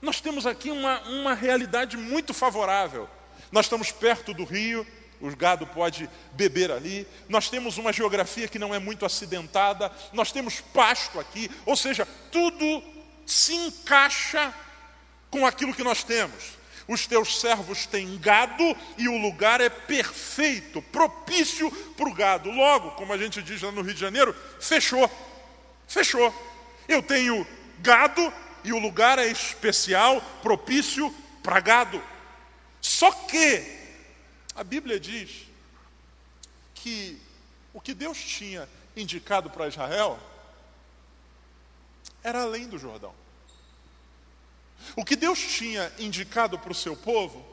Nós 0.00 0.20
temos 0.20 0.46
aqui 0.46 0.70
uma, 0.70 1.00
uma 1.02 1.34
realidade 1.34 1.96
muito 1.96 2.32
favorável. 2.32 3.08
Nós 3.50 3.66
estamos 3.66 3.90
perto 3.90 4.34
do 4.34 4.44
rio, 4.44 4.86
o 5.20 5.34
gado 5.34 5.66
pode 5.66 6.08
beber 6.32 6.70
ali. 6.70 7.06
Nós 7.28 7.48
temos 7.48 7.78
uma 7.78 7.92
geografia 7.92 8.48
que 8.48 8.58
não 8.58 8.74
é 8.74 8.78
muito 8.78 9.06
acidentada. 9.06 9.90
Nós 10.12 10.32
temos 10.32 10.60
pasto 10.60 11.18
aqui. 11.18 11.50
Ou 11.64 11.76
seja, 11.76 12.06
tudo 12.30 12.82
se 13.24 13.54
encaixa 13.54 14.54
com 15.30 15.46
aquilo 15.46 15.74
que 15.74 15.82
nós 15.82 16.04
temos. 16.04 16.56
Os 16.88 17.06
teus 17.06 17.40
servos 17.40 17.84
têm 17.84 18.16
gado 18.18 18.64
e 18.96 19.08
o 19.08 19.18
lugar 19.18 19.60
é 19.60 19.68
perfeito, 19.68 20.80
propício 20.80 21.70
para 21.96 22.08
o 22.08 22.14
gado. 22.14 22.50
Logo, 22.50 22.92
como 22.92 23.12
a 23.12 23.18
gente 23.18 23.42
diz 23.42 23.60
lá 23.62 23.72
no 23.72 23.82
Rio 23.82 23.94
de 23.94 24.00
Janeiro, 24.00 24.34
fechou. 24.60 25.10
Fechou. 25.88 26.32
Eu 26.88 27.02
tenho 27.02 27.46
gado 27.80 28.32
e 28.62 28.72
o 28.72 28.78
lugar 28.78 29.18
é 29.18 29.26
especial, 29.26 30.20
propício 30.42 31.12
para 31.42 31.58
gado. 31.60 32.02
Só 32.80 33.10
que 33.10 33.76
a 34.54 34.62
Bíblia 34.62 35.00
diz 35.00 35.46
que 36.74 37.20
o 37.74 37.80
que 37.80 37.92
Deus 37.92 38.18
tinha 38.18 38.68
indicado 38.96 39.50
para 39.50 39.68
Israel 39.68 40.18
era 42.22 42.42
além 42.42 42.66
do 42.66 42.78
Jordão. 42.78 43.14
O 44.94 45.04
que 45.04 45.16
Deus 45.16 45.38
tinha 45.38 45.92
indicado 45.98 46.58
para 46.58 46.72
o 46.72 46.74
seu 46.74 46.96
povo 46.96 47.44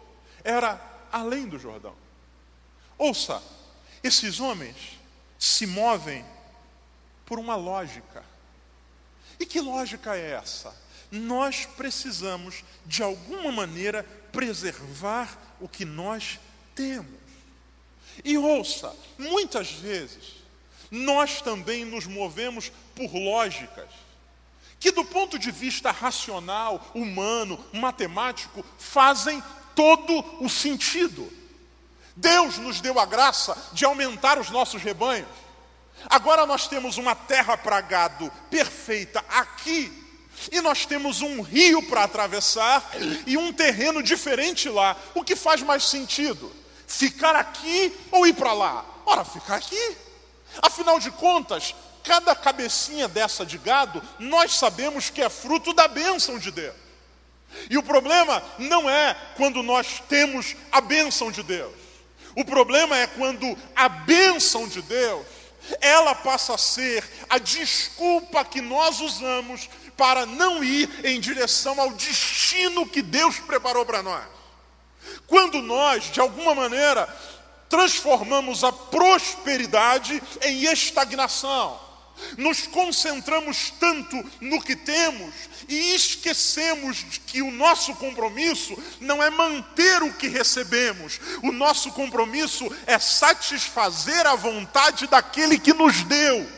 era 0.43 0.79
além 1.11 1.47
do 1.47 1.57
Jordão. 1.57 1.95
Ouça, 2.97 3.41
esses 4.03 4.39
homens 4.39 4.99
se 5.39 5.65
movem 5.65 6.25
por 7.25 7.39
uma 7.39 7.55
lógica. 7.55 8.23
E 9.39 9.45
que 9.45 9.59
lógica 9.59 10.15
é 10.15 10.31
essa? 10.31 10.75
Nós 11.11 11.65
precisamos, 11.65 12.63
de 12.85 13.01
alguma 13.01 13.51
maneira, 13.51 14.03
preservar 14.31 15.37
o 15.59 15.67
que 15.67 15.85
nós 15.85 16.39
temos. 16.75 17.21
E 18.23 18.37
ouça, 18.37 18.95
muitas 19.17 19.71
vezes 19.71 20.43
nós 20.89 21.41
também 21.41 21.83
nos 21.85 22.05
movemos 22.05 22.71
por 22.95 23.11
lógicas 23.15 23.89
que, 24.83 24.91
do 24.91 25.05
ponto 25.05 25.39
de 25.39 25.49
vista 25.49 25.91
racional, 25.91 26.91
humano, 26.93 27.57
matemático, 27.71 28.65
fazem 28.77 29.41
todo 29.73 30.43
o 30.43 30.49
sentido. 30.49 31.31
Deus 32.17 32.57
nos 32.57 32.81
deu 32.81 32.99
a 32.99 33.05
graça 33.05 33.55
de 33.71 33.85
aumentar 33.85 34.37
os 34.37 34.49
nossos 34.49 34.83
rebanhos. 34.83 35.29
Agora 36.09 36.45
nós 36.45 36.67
temos 36.67 36.97
uma 36.97 37.15
terra 37.15 37.55
para 37.55 37.79
gado 37.79 38.29
perfeita 38.49 39.23
aqui 39.29 39.89
e 40.51 40.59
nós 40.59 40.85
temos 40.85 41.21
um 41.21 41.41
rio 41.41 41.81
para 41.83 42.03
atravessar 42.03 42.85
e 43.25 43.37
um 43.37 43.53
terreno 43.53 44.03
diferente 44.03 44.67
lá. 44.67 44.97
O 45.15 45.23
que 45.23 45.37
faz 45.37 45.61
mais 45.61 45.85
sentido? 45.85 46.51
Ficar 46.85 47.37
aqui 47.37 47.97
ou 48.11 48.27
ir 48.27 48.33
para 48.33 48.51
lá? 48.51 48.83
Ora, 49.05 49.23
ficar 49.23 49.55
aqui. 49.55 49.97
Afinal 50.61 50.99
de 50.99 51.09
contas, 51.09 51.73
cada 52.03 52.35
cabecinha 52.35 53.07
dessa 53.07 53.45
de 53.45 53.57
gado, 53.57 54.01
nós 54.19 54.55
sabemos 54.55 55.09
que 55.09 55.21
é 55.21 55.29
fruto 55.29 55.73
da 55.73 55.87
bênção 55.87 56.37
de 56.37 56.51
Deus. 56.51 56.75
E 57.69 57.77
o 57.77 57.83
problema 57.83 58.43
não 58.57 58.89
é 58.89 59.15
quando 59.37 59.63
nós 59.63 60.01
temos 60.09 60.55
a 60.71 60.81
bênção 60.81 61.31
de 61.31 61.43
Deus. 61.43 61.73
O 62.35 62.43
problema 62.43 62.97
é 62.97 63.07
quando 63.07 63.57
a 63.75 63.87
bênção 63.87 64.67
de 64.67 64.81
Deus, 64.81 65.25
ela 65.79 66.15
passa 66.15 66.55
a 66.55 66.57
ser 66.57 67.07
a 67.29 67.37
desculpa 67.37 68.43
que 68.43 68.59
nós 68.59 68.99
usamos 68.99 69.69
para 69.95 70.25
não 70.25 70.63
ir 70.63 70.89
em 71.05 71.19
direção 71.19 71.79
ao 71.79 71.91
destino 71.91 72.87
que 72.87 73.01
Deus 73.01 73.39
preparou 73.39 73.85
para 73.85 74.01
nós. 74.01 74.25
Quando 75.27 75.61
nós, 75.61 76.05
de 76.11 76.19
alguma 76.19 76.55
maneira, 76.55 77.07
transformamos 77.69 78.63
a 78.63 78.71
prosperidade 78.71 80.21
em 80.41 80.63
estagnação, 80.65 81.79
nos 82.37 82.67
concentramos 82.67 83.71
tanto 83.79 84.23
no 84.39 84.61
que 84.61 84.75
temos 84.75 85.33
e 85.67 85.95
esquecemos 85.95 87.03
que 87.25 87.41
o 87.41 87.51
nosso 87.51 87.95
compromisso 87.95 88.77
não 88.99 89.21
é 89.21 89.29
manter 89.29 90.03
o 90.03 90.13
que 90.13 90.27
recebemos, 90.27 91.19
o 91.41 91.51
nosso 91.51 91.91
compromisso 91.91 92.69
é 92.85 92.97
satisfazer 92.99 94.25
a 94.25 94.35
vontade 94.35 95.07
daquele 95.07 95.59
que 95.59 95.73
nos 95.73 96.03
deu. 96.03 96.49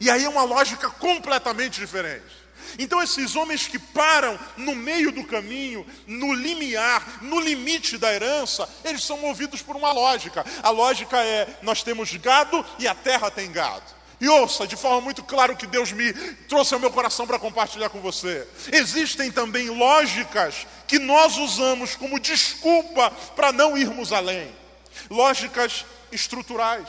E 0.00 0.10
aí 0.10 0.24
é 0.24 0.28
uma 0.28 0.44
lógica 0.44 0.88
completamente 0.90 1.80
diferente. 1.80 2.38
Então, 2.78 3.02
esses 3.02 3.34
homens 3.34 3.66
que 3.66 3.78
param 3.78 4.38
no 4.56 4.74
meio 4.74 5.10
do 5.10 5.24
caminho, 5.24 5.86
no 6.06 6.32
limiar, 6.32 7.22
no 7.22 7.40
limite 7.40 7.96
da 7.96 8.12
herança, 8.12 8.68
eles 8.84 9.02
são 9.02 9.18
movidos 9.18 9.62
por 9.62 9.74
uma 9.74 9.90
lógica. 9.92 10.44
A 10.62 10.70
lógica 10.70 11.18
é: 11.18 11.58
nós 11.62 11.82
temos 11.82 12.14
gado 12.16 12.64
e 12.78 12.86
a 12.86 12.94
terra 12.94 13.30
tem 13.30 13.50
gado. 13.50 13.97
E 14.20 14.28
ouça 14.28 14.66
de 14.66 14.76
forma 14.76 15.00
muito 15.00 15.22
clara 15.22 15.52
o 15.52 15.56
que 15.56 15.66
Deus 15.66 15.92
me 15.92 16.12
trouxe 16.48 16.74
ao 16.74 16.80
meu 16.80 16.90
coração 16.90 17.26
para 17.26 17.38
compartilhar 17.38 17.88
com 17.88 18.00
você. 18.00 18.46
Existem 18.72 19.30
também 19.30 19.70
lógicas 19.70 20.66
que 20.86 20.98
nós 20.98 21.36
usamos 21.36 21.94
como 21.94 22.18
desculpa 22.18 23.10
para 23.36 23.52
não 23.52 23.78
irmos 23.78 24.12
além. 24.12 24.52
Lógicas 25.08 25.84
estruturais. 26.10 26.88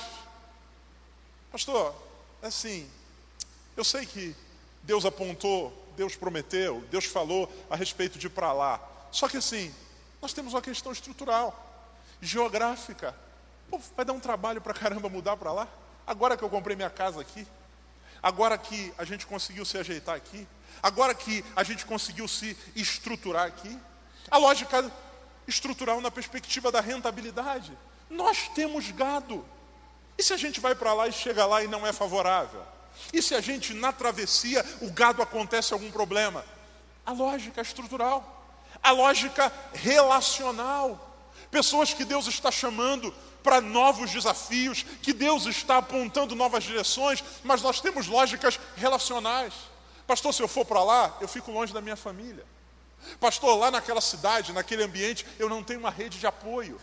Pastor, 1.52 1.94
assim, 2.42 2.90
eu 3.78 3.84
sei 3.84 4.06
que 4.06 4.36
Deus 4.84 5.06
apontou, 5.06 5.72
Deus 5.96 6.16
prometeu, 6.16 6.84
Deus 6.90 7.06
falou 7.06 7.52
a 7.70 7.76
respeito 7.76 8.18
de 8.18 8.28
ir 8.28 8.32
para 8.32 8.52
lá. 8.52 8.80
Só 9.12 9.28
que 9.28 9.38
assim, 9.38 9.74
nós 10.22 10.34
temos 10.34 10.54
uma 10.54 10.62
questão 10.62 10.92
estrutural, 10.92 11.86
geográfica. 12.22 13.16
Pô, 13.70 13.80
vai 13.96 14.04
dar 14.04 14.14
um 14.14 14.20
trabalho 14.20 14.62
para 14.62 14.74
caramba 14.74 15.10
mudar 15.10 15.38
para 15.38 15.52
lá? 15.52 15.68
Agora 16.10 16.36
que 16.36 16.44
eu 16.44 16.50
comprei 16.50 16.76
minha 16.76 16.90
casa 16.90 17.22
aqui, 17.22 17.46
agora 18.22 18.58
que 18.58 18.92
a 18.98 19.04
gente 19.04 19.28
conseguiu 19.28 19.64
se 19.64 19.78
ajeitar 19.78 20.16
aqui, 20.16 20.48
agora 20.82 21.14
que 21.14 21.46
a 21.56 21.62
gente 21.62 21.86
conseguiu 21.86 22.28
se 22.28 22.58
estruturar 22.76 23.46
aqui. 23.46 23.80
A 24.32 24.40
lógica 24.40 24.92
estrutural 25.48 26.02
na 26.02 26.10
perspectiva 26.10 26.72
da 26.72 26.82
rentabilidade. 26.82 27.78
Nós 28.10 28.48
temos 28.56 28.90
gado. 28.90 29.46
E 30.18 30.24
se 30.24 30.34
a 30.34 30.38
gente 30.38 30.60
vai 30.60 30.74
para 30.74 30.94
lá 30.94 31.08
e 31.08 31.12
chega 31.12 31.46
lá 31.46 31.64
e 31.64 31.68
não 31.68 31.86
é 31.86 31.94
favorável? 31.94 32.66
E 33.14 33.22
se 33.22 33.36
a 33.36 33.40
gente, 33.40 33.76
na 33.76 33.92
travessia, 33.92 34.66
o 34.82 34.90
gado 34.90 35.22
acontece 35.22 35.74
algum 35.74 35.92
problema? 35.92 36.44
A 37.06 37.12
lógica 37.12 37.62
estrutural, 37.62 38.58
a 38.82 38.90
lógica 38.90 39.54
relacional. 39.74 41.06
Pessoas 41.52 41.94
que 41.94 42.04
Deus 42.04 42.26
está 42.26 42.50
chamando 42.50 43.14
para 43.44 43.62
novos 43.62 44.12
desafios, 44.12 44.84
que 45.02 45.14
Deus 45.14 45.46
está 45.46 45.78
apontando 45.78 46.36
novas 46.36 46.64
direções, 46.64 47.24
mas 47.44 47.62
nós 47.62 47.80
temos 47.80 48.08
lógicas 48.08 48.60
relacionais. 48.76 49.54
Pastor, 50.06 50.34
se 50.34 50.42
eu 50.42 50.48
for 50.48 50.66
para 50.66 50.84
lá, 50.84 51.18
eu 51.22 51.28
fico 51.28 51.52
longe 51.52 51.74
da 51.74 51.82
minha 51.82 51.96
família. 51.96 52.44
Pastor, 53.20 53.58
lá 53.58 53.72
naquela 53.72 54.02
cidade, 54.02 54.52
naquele 54.52 54.84
ambiente, 54.84 55.26
eu 55.38 55.48
não 55.48 55.64
tenho 55.64 55.80
uma 55.80 55.90
rede 55.90 56.20
de 56.20 56.28
apoio. 56.28 56.80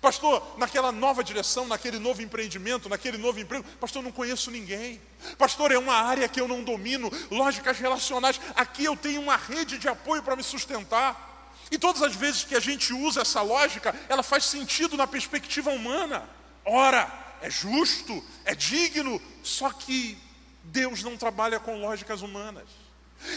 Pastor, 0.00 0.42
naquela 0.58 0.90
nova 0.90 1.22
direção, 1.22 1.66
naquele 1.66 1.98
novo 1.98 2.20
empreendimento, 2.20 2.88
naquele 2.88 3.16
novo 3.16 3.38
emprego, 3.38 3.64
pastor, 3.80 4.00
eu 4.00 4.04
não 4.04 4.12
conheço 4.12 4.50
ninguém. 4.50 5.00
Pastor, 5.38 5.70
é 5.70 5.78
uma 5.78 5.94
área 5.94 6.28
que 6.28 6.40
eu 6.40 6.48
não 6.48 6.62
domino, 6.62 7.10
lógicas 7.30 7.78
relacionais. 7.78 8.40
Aqui 8.54 8.84
eu 8.84 8.96
tenho 8.96 9.20
uma 9.20 9.36
rede 9.36 9.78
de 9.78 9.88
apoio 9.88 10.22
para 10.22 10.36
me 10.36 10.42
sustentar. 10.42 11.35
E 11.70 11.78
todas 11.78 12.02
as 12.02 12.14
vezes 12.14 12.44
que 12.44 12.54
a 12.54 12.60
gente 12.60 12.92
usa 12.92 13.22
essa 13.22 13.42
lógica, 13.42 13.94
ela 14.08 14.22
faz 14.22 14.44
sentido 14.44 14.96
na 14.96 15.06
perspectiva 15.06 15.70
humana. 15.70 16.28
Ora, 16.64 17.10
é 17.42 17.50
justo, 17.50 18.24
é 18.44 18.54
digno, 18.54 19.20
só 19.42 19.70
que 19.70 20.16
Deus 20.64 21.02
não 21.02 21.16
trabalha 21.16 21.58
com 21.58 21.80
lógicas 21.80 22.22
humanas. 22.22 22.68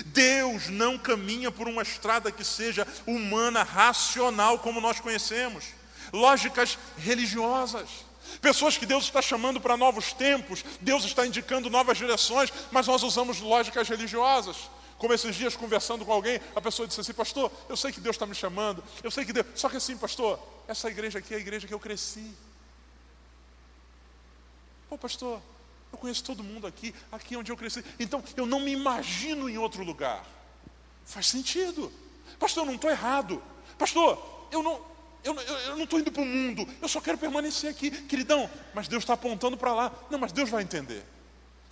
Deus 0.08 0.68
não 0.68 0.98
caminha 0.98 1.52
por 1.52 1.68
uma 1.68 1.82
estrada 1.82 2.32
que 2.32 2.44
seja 2.44 2.88
humana, 3.08 3.64
racional, 3.64 4.60
como 4.60 4.82
nós 4.82 5.00
conhecemos. 5.00 5.66
Lógicas 6.12 6.78
religiosas. 6.98 7.90
Pessoas 8.42 8.78
que 8.78 8.86
Deus 8.86 9.06
está 9.06 9.22
chamando 9.22 9.60
para 9.60 9.76
novos 9.76 10.14
tempos, 10.14 10.64
Deus 10.82 11.04
está 11.04 11.26
indicando 11.26 11.70
novas 11.70 11.98
direções, 11.98 12.54
mas 12.72 12.86
nós 12.86 13.02
usamos 13.02 13.40
lógicas 13.40 13.88
religiosas. 13.90 14.70
Como 15.00 15.14
esses 15.14 15.34
dias 15.34 15.56
conversando 15.56 16.06
com 16.06 16.12
alguém, 16.12 16.42
a 16.54 16.60
pessoa 16.60 16.86
disse 16.86 17.00
assim: 17.00 17.14
Pastor, 17.14 17.50
eu 17.70 17.78
sei 17.78 17.92
que 17.92 18.02
Deus 18.02 18.18
está 18.18 18.26
me 18.26 18.36
chamando, 18.36 18.84
eu 19.02 19.10
sei 19.10 19.24
que 19.24 19.32
Deus. 19.32 19.48
Só 19.56 19.70
que 19.70 19.78
assim, 19.78 19.98
pastor, 19.98 20.38
essa 20.68 20.90
igreja 20.90 21.20
aqui 21.20 21.34
é 21.34 21.38
a 21.38 21.40
igreja 21.40 21.66
que 21.66 21.74
eu 21.74 21.80
cresci. 21.80 22.36
Pô, 24.90 24.98
pastor, 24.98 25.42
eu 25.92 25.98
conheço 25.98 26.22
todo 26.26 26.44
mundo 26.44 26.68
aqui, 26.68 26.94
aqui 27.14 27.34
é 27.34 27.38
onde 27.38 27.50
eu 27.50 27.56
cresci. 27.56 27.84
Então 27.98 28.22
eu 28.36 28.46
não 28.46 28.60
me 28.60 28.74
imagino 28.74 29.50
em 29.50 29.58
outro 29.58 29.86
lugar. 29.86 30.26
Faz 31.06 31.28
sentido. 31.28 31.90
Pastor, 32.38 32.64
eu 32.64 32.68
não 32.68 32.76
estou 32.76 32.90
errado. 32.90 33.42
Pastor, 33.78 34.48
eu 34.52 34.62
não, 34.62 34.82
eu, 35.24 35.34
eu, 35.34 35.58
eu 35.60 35.76
não 35.78 35.86
estou 35.86 35.98
indo 35.98 36.12
para 36.12 36.22
o 36.22 36.26
mundo, 36.26 36.68
eu 36.82 36.90
só 36.90 37.00
quero 37.00 37.18
permanecer 37.18 37.70
aqui, 37.70 37.90
queridão. 37.90 38.50
Mas 38.74 38.90
Deus 38.90 39.04
está 39.04 39.14
apontando 39.14 39.56
para 39.56 39.74
lá. 39.74 39.94
Não, 40.10 40.20
mas 40.20 40.34
Deus 40.34 40.50
vai 40.50 40.62
entender. 40.62 41.06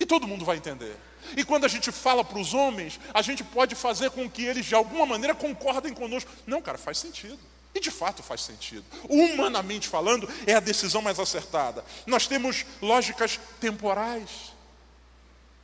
E 0.00 0.06
todo 0.06 0.26
mundo 0.26 0.44
vai 0.44 0.56
entender. 0.56 0.96
E 1.36 1.44
quando 1.44 1.64
a 1.64 1.68
gente 1.68 1.90
fala 1.90 2.24
para 2.24 2.38
os 2.38 2.54
homens, 2.54 3.00
a 3.12 3.20
gente 3.20 3.42
pode 3.42 3.74
fazer 3.74 4.10
com 4.10 4.30
que 4.30 4.44
eles 4.44 4.66
de 4.66 4.74
alguma 4.74 5.04
maneira 5.04 5.34
concordem 5.34 5.92
conosco. 5.92 6.30
Não, 6.46 6.62
cara, 6.62 6.78
faz 6.78 6.98
sentido. 6.98 7.38
E 7.74 7.80
de 7.80 7.90
fato 7.90 8.22
faz 8.22 8.40
sentido. 8.42 8.84
Humanamente 9.08 9.88
falando, 9.88 10.28
é 10.46 10.54
a 10.54 10.60
decisão 10.60 11.02
mais 11.02 11.18
acertada. 11.18 11.84
Nós 12.06 12.26
temos 12.26 12.64
lógicas 12.80 13.38
temporais. 13.60 14.52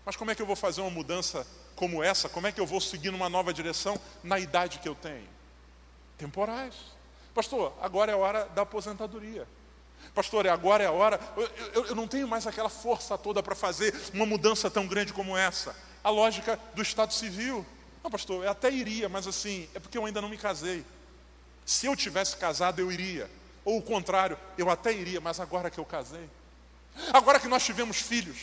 Mas 0.04 0.16
como 0.16 0.30
é 0.30 0.34
que 0.34 0.42
eu 0.42 0.46
vou 0.46 0.56
fazer 0.56 0.80
uma 0.80 0.90
mudança 0.90 1.46
como 1.74 2.02
essa? 2.02 2.28
Como 2.28 2.46
é 2.46 2.52
que 2.52 2.60
eu 2.60 2.66
vou 2.66 2.80
seguir 2.80 3.10
numa 3.10 3.28
nova 3.28 3.54
direção 3.54 3.98
na 4.22 4.38
idade 4.38 4.80
que 4.80 4.88
eu 4.88 4.94
tenho? 4.94 5.28
Temporais. 6.18 6.74
Pastor, 7.34 7.72
agora 7.80 8.12
é 8.12 8.14
hora 8.14 8.44
da 8.46 8.62
aposentadoria. 8.62 9.46
Pastor, 10.14 10.46
agora 10.49 10.82
é 10.82 10.87
a 10.87 10.92
hora. 10.92 11.20
Eu, 11.37 11.50
eu, 11.75 11.87
eu 11.87 11.94
não 11.94 12.08
tenho 12.08 12.26
mais 12.26 12.46
aquela 12.46 12.68
força 12.68 13.16
toda 13.16 13.42
para 13.42 13.54
fazer 13.54 13.94
uma 14.12 14.26
mudança 14.26 14.70
tão 14.70 14.87
grande 14.87 15.12
como 15.12 15.37
essa. 15.37 15.75
A 16.02 16.11
lógica 16.11 16.58
do 16.75 16.82
Estado 16.82 17.12
civil. 17.12 17.64
Não, 18.02 18.11
pastor, 18.11 18.44
eu 18.44 18.50
até 18.50 18.70
iria, 18.70 19.08
mas 19.08 19.26
assim, 19.26 19.68
é 19.75 19.80
porque 19.80 19.96
eu 19.96 20.04
ainda 20.04 20.20
não 20.20 20.28
me 20.28 20.37
casei. 20.37 20.84
Se 21.64 21.87
eu 21.87 21.96
tivesse 21.96 22.37
casado, 22.37 22.80
eu 22.80 22.92
iria. 22.92 23.30
Ou 23.64 23.78
o 23.78 23.82
contrário, 23.82 24.38
eu 24.58 24.68
até 24.68 24.92
iria, 24.92 25.20
mas 25.20 25.40
agora 25.40 25.70
que 25.70 25.78
eu 25.78 25.84
casei, 25.84 26.28
agora 27.12 27.40
que 27.40 27.49
nós 27.49 27.64
tivemos 27.64 27.96
filhos, 27.96 28.37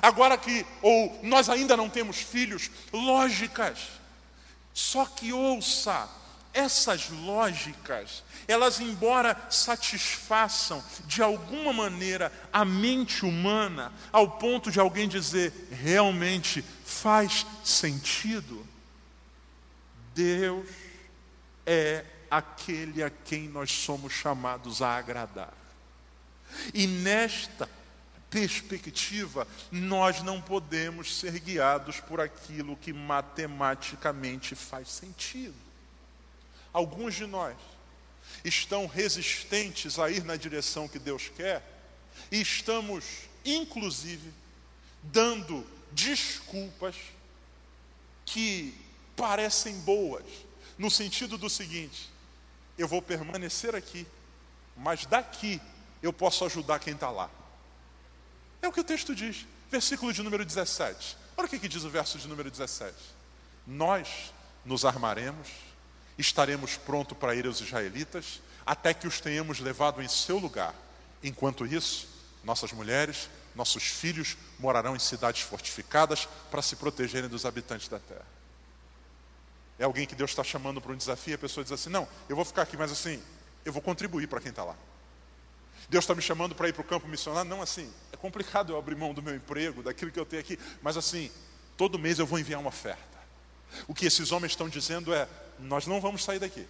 agora 0.00 0.36
que, 0.36 0.66
ou 0.82 1.16
nós 1.22 1.48
ainda 1.48 1.76
não 1.76 1.88
temos 1.88 2.16
filhos, 2.16 2.70
lógicas. 2.92 3.78
Só 4.74 5.04
que 5.04 5.32
ouça, 5.32 6.08
essas 6.52 7.08
lógicas, 7.08 8.22
elas, 8.46 8.80
embora 8.80 9.36
satisfaçam 9.48 10.84
de 11.06 11.22
alguma 11.22 11.72
maneira 11.72 12.32
a 12.52 12.64
mente 12.64 13.24
humana, 13.24 13.92
ao 14.10 14.32
ponto 14.32 14.70
de 14.70 14.78
alguém 14.78 15.08
dizer 15.08 15.52
realmente 15.70 16.62
faz 16.84 17.46
sentido, 17.64 18.66
Deus 20.14 20.68
é 21.64 22.04
aquele 22.30 23.02
a 23.02 23.10
quem 23.10 23.48
nós 23.48 23.70
somos 23.70 24.12
chamados 24.12 24.82
a 24.82 24.96
agradar. 24.96 25.54
E 26.74 26.86
nesta 26.86 27.68
perspectiva, 28.28 29.46
nós 29.70 30.22
não 30.22 30.40
podemos 30.40 31.14
ser 31.18 31.38
guiados 31.38 32.00
por 32.00 32.20
aquilo 32.20 32.76
que 32.76 32.92
matematicamente 32.92 34.54
faz 34.54 34.88
sentido. 34.88 35.54
Alguns 36.72 37.14
de 37.14 37.26
nós 37.26 37.56
estão 38.44 38.86
resistentes 38.86 39.98
a 39.98 40.10
ir 40.10 40.24
na 40.24 40.36
direção 40.36 40.88
que 40.88 40.98
Deus 40.98 41.28
quer 41.28 41.62
e 42.30 42.40
estamos, 42.40 43.04
inclusive, 43.44 44.32
dando 45.02 45.66
desculpas 45.90 46.96
que 48.24 48.74
parecem 49.16 49.78
boas, 49.80 50.24
no 50.78 50.90
sentido 50.90 51.36
do 51.36 51.50
seguinte: 51.50 52.10
eu 52.78 52.88
vou 52.88 53.02
permanecer 53.02 53.74
aqui, 53.74 54.06
mas 54.76 55.06
daqui 55.06 55.60
eu 56.02 56.12
posso 56.12 56.44
ajudar 56.44 56.78
quem 56.78 56.94
está 56.94 57.10
lá. 57.10 57.30
É 58.60 58.68
o 58.68 58.72
que 58.72 58.80
o 58.80 58.84
texto 58.84 59.14
diz, 59.14 59.46
versículo 59.70 60.12
de 60.12 60.22
número 60.22 60.44
17. 60.44 61.16
Olha 61.36 61.46
o 61.46 61.48
que, 61.48 61.58
que 61.58 61.68
diz 61.68 61.84
o 61.84 61.90
verso 61.90 62.18
de 62.18 62.28
número 62.28 62.50
17: 62.50 62.94
Nós 63.66 64.32
nos 64.64 64.84
armaremos, 64.84 65.48
estaremos 66.18 66.76
prontos 66.76 67.16
para 67.16 67.34
ir 67.34 67.46
aos 67.46 67.60
israelitas, 67.60 68.40
até 68.64 68.94
que 68.94 69.06
os 69.06 69.20
tenhamos 69.20 69.58
levado 69.58 70.02
em 70.02 70.08
seu 70.08 70.38
lugar. 70.38 70.74
Enquanto 71.22 71.66
isso, 71.66 72.08
nossas 72.44 72.72
mulheres, 72.72 73.28
nossos 73.54 73.84
filhos 73.84 74.36
morarão 74.58 74.96
em 74.96 74.98
cidades 74.98 75.42
fortificadas 75.42 76.26
para 76.50 76.62
se 76.62 76.76
protegerem 76.76 77.28
dos 77.28 77.44
habitantes 77.44 77.88
da 77.88 77.98
terra. 77.98 78.26
É 79.78 79.84
alguém 79.84 80.06
que 80.06 80.14
Deus 80.14 80.30
está 80.30 80.44
chamando 80.44 80.80
para 80.80 80.92
um 80.92 80.96
desafio, 80.96 81.34
a 81.34 81.38
pessoa 81.38 81.64
diz 81.64 81.72
assim: 81.72 81.90
Não, 81.90 82.06
eu 82.28 82.36
vou 82.36 82.44
ficar 82.44 82.62
aqui, 82.62 82.76
mas 82.76 82.92
assim, 82.92 83.22
eu 83.64 83.72
vou 83.72 83.82
contribuir 83.82 84.28
para 84.28 84.40
quem 84.40 84.50
está 84.50 84.64
lá. 84.64 84.76
Deus 85.88 86.04
está 86.04 86.14
me 86.14 86.22
chamando 86.22 86.54
para 86.54 86.68
ir 86.68 86.72
para 86.72 86.82
o 86.82 86.84
campo 86.84 87.08
missionário. 87.08 87.50
Não, 87.50 87.60
assim, 87.60 87.92
é 88.12 88.16
complicado 88.16 88.72
eu 88.72 88.78
abrir 88.78 88.94
mão 88.94 89.12
do 89.12 89.22
meu 89.22 89.34
emprego, 89.34 89.82
daquilo 89.82 90.10
que 90.10 90.20
eu 90.20 90.24
tenho 90.24 90.40
aqui, 90.40 90.58
mas 90.80 90.96
assim, 90.96 91.30
todo 91.76 91.98
mês 91.98 92.18
eu 92.18 92.26
vou 92.26 92.38
enviar 92.38 92.60
uma 92.60 92.68
oferta. 92.68 93.12
O 93.86 93.94
que 93.94 94.06
esses 94.06 94.32
homens 94.32 94.52
estão 94.52 94.68
dizendo 94.68 95.12
é: 95.12 95.28
nós 95.62 95.86
não 95.86 96.00
vamos 96.00 96.24
sair 96.24 96.38
daqui. 96.38 96.66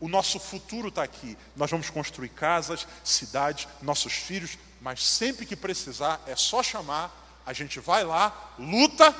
O 0.00 0.08
nosso 0.08 0.40
futuro 0.40 0.88
está 0.88 1.02
aqui. 1.02 1.38
Nós 1.56 1.70
vamos 1.70 1.88
construir 1.88 2.30
casas, 2.30 2.86
cidades, 3.04 3.68
nossos 3.80 4.12
filhos, 4.12 4.58
mas 4.80 5.06
sempre 5.06 5.46
que 5.46 5.54
precisar, 5.54 6.20
é 6.26 6.34
só 6.34 6.62
chamar, 6.62 7.40
a 7.46 7.52
gente 7.52 7.78
vai 7.78 8.02
lá, 8.02 8.52
luta 8.58 9.14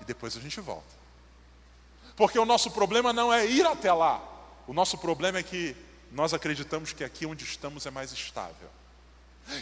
e 0.00 0.04
depois 0.04 0.36
a 0.36 0.40
gente 0.40 0.60
volta. 0.60 0.94
Porque 2.16 2.38
o 2.38 2.44
nosso 2.44 2.70
problema 2.70 3.12
não 3.12 3.32
é 3.32 3.46
ir 3.46 3.66
até 3.66 3.92
lá. 3.92 4.22
O 4.66 4.72
nosso 4.72 4.96
problema 4.96 5.38
é 5.38 5.42
que 5.42 5.76
nós 6.10 6.32
acreditamos 6.32 6.92
que 6.92 7.04
aqui 7.04 7.26
onde 7.26 7.44
estamos 7.44 7.84
é 7.86 7.90
mais 7.90 8.12
estável. 8.12 8.70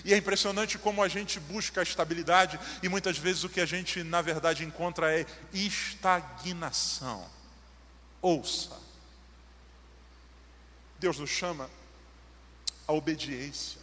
E 0.05 0.15
é 0.15 0.17
impressionante 0.17 0.79
como 0.79 1.03
a 1.03 1.09
gente 1.09 1.41
busca 1.41 1.81
a 1.81 1.83
estabilidade 1.83 2.61
e 2.83 2.89
muitas 2.89 3.19
vezes 3.19 3.43
o 3.43 3.49
que 3.49 3.61
a 3.61 3.67
gente 3.67 4.05
na 4.05 4.23
verdade 4.23 4.65
encontra 4.65 5.13
é 5.13 5.27
estagnação. 5.53 7.27
Ouça. 8.23 8.81
Deus 10.99 11.19
nos 11.19 11.31
chama 11.31 11.69
a 12.87 12.93
obediência. 12.93 13.81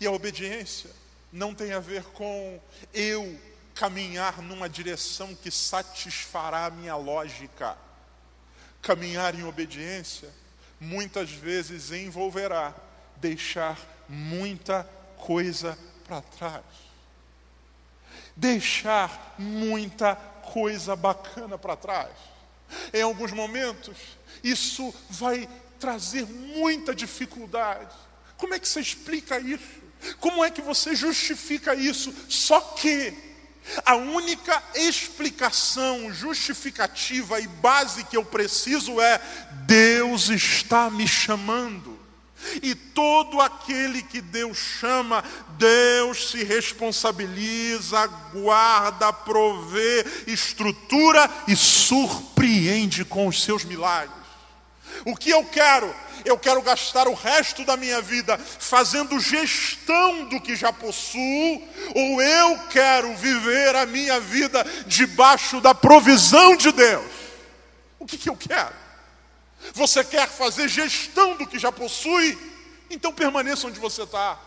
E 0.00 0.06
a 0.06 0.10
obediência 0.10 0.90
não 1.32 1.54
tem 1.54 1.72
a 1.72 1.78
ver 1.78 2.02
com 2.06 2.60
eu 2.92 3.40
caminhar 3.74 4.42
numa 4.42 4.68
direção 4.68 5.36
que 5.36 5.52
satisfará 5.52 6.66
a 6.66 6.70
minha 6.70 6.96
lógica. 6.96 7.78
Caminhar 8.82 9.36
em 9.36 9.44
obediência 9.44 10.28
muitas 10.80 11.30
vezes 11.30 11.92
envolverá 11.92 12.74
deixar 13.16 13.78
muita 14.08 14.82
coisa 15.16 15.78
para 16.04 16.22
trás. 16.22 16.64
Deixar 18.34 19.36
muita 19.38 20.16
coisa 20.16 20.96
bacana 20.96 21.56
para 21.56 21.76
trás. 21.76 22.37
Em 22.92 23.02
alguns 23.02 23.32
momentos, 23.32 23.96
isso 24.42 24.94
vai 25.10 25.48
trazer 25.78 26.26
muita 26.26 26.94
dificuldade. 26.94 27.94
Como 28.36 28.54
é 28.54 28.58
que 28.58 28.68
você 28.68 28.80
explica 28.80 29.38
isso? 29.38 29.82
Como 30.20 30.44
é 30.44 30.50
que 30.50 30.62
você 30.62 30.94
justifica 30.94 31.74
isso? 31.74 32.14
Só 32.28 32.60
que 32.60 33.12
a 33.84 33.96
única 33.96 34.62
explicação 34.74 36.12
justificativa 36.12 37.40
e 37.40 37.46
base 37.46 38.04
que 38.04 38.16
eu 38.16 38.24
preciso 38.24 39.00
é: 39.00 39.20
Deus 39.66 40.28
está 40.28 40.88
me 40.90 41.06
chamando. 41.06 41.97
E 42.62 42.74
todo 42.74 43.40
aquele 43.40 44.02
que 44.02 44.20
Deus 44.20 44.56
chama, 44.56 45.24
Deus 45.58 46.30
se 46.30 46.44
responsabiliza, 46.44 48.06
guarda, 48.32 49.12
provê, 49.12 50.06
estrutura 50.26 51.28
e 51.46 51.56
surpreende 51.56 53.04
com 53.04 53.26
os 53.26 53.42
seus 53.42 53.64
milagres. 53.64 54.16
O 55.04 55.16
que 55.16 55.30
eu 55.30 55.44
quero? 55.44 55.94
Eu 56.24 56.38
quero 56.38 56.60
gastar 56.62 57.06
o 57.06 57.14
resto 57.14 57.64
da 57.64 57.76
minha 57.76 58.00
vida 58.00 58.38
fazendo 58.38 59.20
gestão 59.20 60.24
do 60.24 60.40
que 60.40 60.56
já 60.56 60.72
possuo, 60.72 61.62
ou 61.94 62.20
eu 62.22 62.58
quero 62.70 63.14
viver 63.16 63.76
a 63.76 63.86
minha 63.86 64.20
vida 64.20 64.64
debaixo 64.86 65.60
da 65.60 65.74
provisão 65.74 66.56
de 66.56 66.72
Deus? 66.72 67.10
O 67.98 68.06
que, 68.06 68.18
que 68.18 68.28
eu 68.28 68.36
quero? 68.36 68.87
Você 69.74 70.04
quer 70.04 70.28
fazer 70.28 70.68
gestão 70.68 71.36
do 71.36 71.46
que 71.46 71.58
já 71.58 71.72
possui? 71.72 72.38
Então 72.90 73.12
permaneça 73.12 73.66
onde 73.66 73.78
você 73.78 74.02
está. 74.02 74.38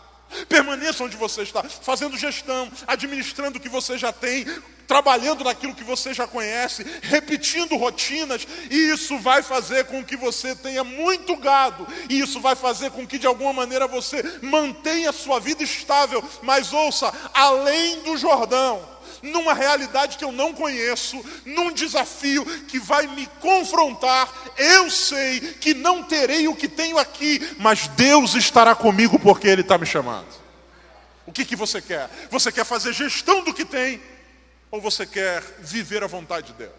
Permaneça 0.48 1.04
onde 1.04 1.16
você 1.16 1.42
está, 1.42 1.62
fazendo 1.62 2.16
gestão, 2.16 2.70
administrando 2.86 3.58
o 3.58 3.60
que 3.60 3.68
você 3.68 3.98
já 3.98 4.12
tem, 4.12 4.46
trabalhando 4.86 5.44
naquilo 5.44 5.74
que 5.74 5.84
você 5.84 6.14
já 6.14 6.26
conhece, 6.26 6.84
repetindo 7.02 7.76
rotinas, 7.76 8.46
e 8.70 8.92
isso 8.92 9.18
vai 9.18 9.42
fazer 9.42 9.84
com 9.84 10.02
que 10.04 10.16
você 10.16 10.56
tenha 10.56 10.82
muito 10.82 11.36
gado, 11.36 11.86
e 12.08 12.18
isso 12.18 12.40
vai 12.40 12.56
fazer 12.56 12.90
com 12.90 13.06
que 13.06 13.18
de 13.18 13.26
alguma 13.26 13.52
maneira 13.52 13.86
você 13.86 14.22
mantenha 14.40 15.10
a 15.10 15.12
sua 15.12 15.38
vida 15.38 15.62
estável. 15.62 16.22
Mas 16.42 16.72
ouça, 16.72 17.12
além 17.34 18.00
do 18.00 18.16
Jordão, 18.16 18.91
numa 19.22 19.54
realidade 19.54 20.18
que 20.18 20.24
eu 20.24 20.32
não 20.32 20.52
conheço, 20.52 21.24
num 21.46 21.72
desafio 21.72 22.44
que 22.66 22.78
vai 22.78 23.06
me 23.06 23.26
confrontar. 23.40 24.30
Eu 24.56 24.90
sei 24.90 25.40
que 25.40 25.72
não 25.72 26.02
terei 26.02 26.48
o 26.48 26.56
que 26.56 26.68
tenho 26.68 26.98
aqui, 26.98 27.56
mas 27.58 27.86
Deus 27.88 28.34
estará 28.34 28.74
comigo 28.74 29.18
porque 29.18 29.46
Ele 29.46 29.62
está 29.62 29.78
me 29.78 29.86
chamando. 29.86 30.42
O 31.26 31.32
que, 31.32 31.44
que 31.44 31.56
você 31.56 31.80
quer? 31.80 32.10
Você 32.30 32.50
quer 32.50 32.64
fazer 32.64 32.92
gestão 32.92 33.44
do 33.44 33.54
que 33.54 33.64
tem? 33.64 34.02
Ou 34.70 34.80
você 34.80 35.06
quer 35.06 35.42
viver 35.60 36.02
a 36.02 36.06
vontade 36.06 36.48
de 36.48 36.54
Deus? 36.54 36.72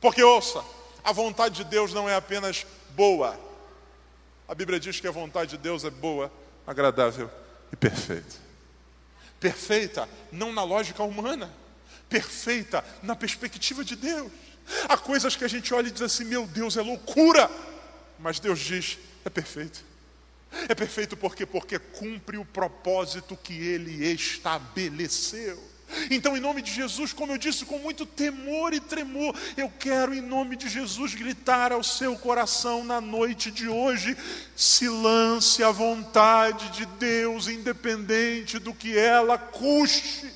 Porque 0.00 0.22
ouça, 0.22 0.64
a 1.04 1.12
vontade 1.12 1.56
de 1.56 1.64
Deus 1.64 1.92
não 1.92 2.08
é 2.08 2.14
apenas 2.14 2.66
boa. 2.90 3.38
A 4.48 4.54
Bíblia 4.54 4.80
diz 4.80 5.00
que 5.00 5.06
a 5.06 5.12
vontade 5.12 5.52
de 5.52 5.58
Deus 5.58 5.84
é 5.84 5.90
boa, 5.90 6.32
agradável 6.66 7.30
e 7.72 7.76
perfeita. 7.76 8.36
Perfeita 9.38 10.08
não 10.32 10.52
na 10.52 10.64
lógica 10.64 11.02
humana, 11.02 11.50
perfeita 12.08 12.84
na 13.02 13.16
perspectiva 13.16 13.84
de 13.84 13.96
Deus. 13.96 14.30
Há 14.88 14.96
coisas 14.96 15.36
que 15.36 15.44
a 15.44 15.48
gente 15.48 15.72
olha 15.72 15.88
e 15.88 15.90
diz 15.90 16.02
assim: 16.02 16.24
meu 16.24 16.46
Deus, 16.46 16.76
é 16.76 16.82
loucura. 16.82 17.50
Mas 18.18 18.40
Deus 18.40 18.58
diz: 18.58 18.98
é 19.24 19.30
perfeito. 19.30 19.84
É 20.68 20.74
perfeito 20.74 21.16
por 21.16 21.34
quê? 21.34 21.44
Porque 21.44 21.78
cumpre 21.78 22.38
o 22.38 22.44
propósito 22.44 23.36
que 23.36 23.52
ele 23.52 24.06
estabeleceu. 24.12 25.62
Então, 26.10 26.36
em 26.36 26.40
nome 26.40 26.62
de 26.62 26.72
Jesus, 26.72 27.12
como 27.12 27.32
eu 27.32 27.38
disse, 27.38 27.64
com 27.64 27.78
muito 27.78 28.04
temor 28.04 28.74
e 28.74 28.80
tremor, 28.80 29.36
eu 29.56 29.70
quero, 29.78 30.12
em 30.12 30.20
nome 30.20 30.56
de 30.56 30.68
Jesus, 30.68 31.14
gritar 31.14 31.70
ao 31.70 31.82
seu 31.82 32.16
coração 32.16 32.84
na 32.84 33.00
noite 33.00 33.50
de 33.50 33.68
hoje: 33.68 34.16
se 34.56 34.88
lance 34.88 35.62
à 35.62 35.70
vontade 35.70 36.70
de 36.70 36.86
Deus, 36.86 37.46
independente 37.46 38.58
do 38.58 38.74
que 38.74 38.98
ela 38.98 39.38
custe. 39.38 40.32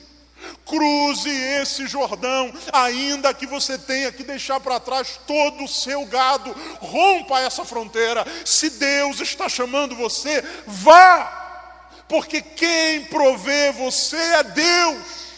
Cruze 0.64 1.30
esse 1.30 1.86
Jordão, 1.86 2.52
ainda 2.72 3.34
que 3.34 3.46
você 3.46 3.76
tenha 3.76 4.12
que 4.12 4.22
deixar 4.22 4.60
para 4.60 4.78
trás 4.78 5.18
todo 5.26 5.64
o 5.64 5.68
seu 5.68 6.04
gado, 6.06 6.54
rompa 6.78 7.40
essa 7.40 7.64
fronteira. 7.64 8.24
Se 8.44 8.70
Deus 8.70 9.20
está 9.20 9.48
chamando 9.48 9.96
você, 9.96 10.44
vá, 10.66 12.04
porque 12.08 12.40
quem 12.40 13.04
provê 13.04 13.72
você 13.72 14.16
é 14.16 14.42
Deus. 14.44 15.29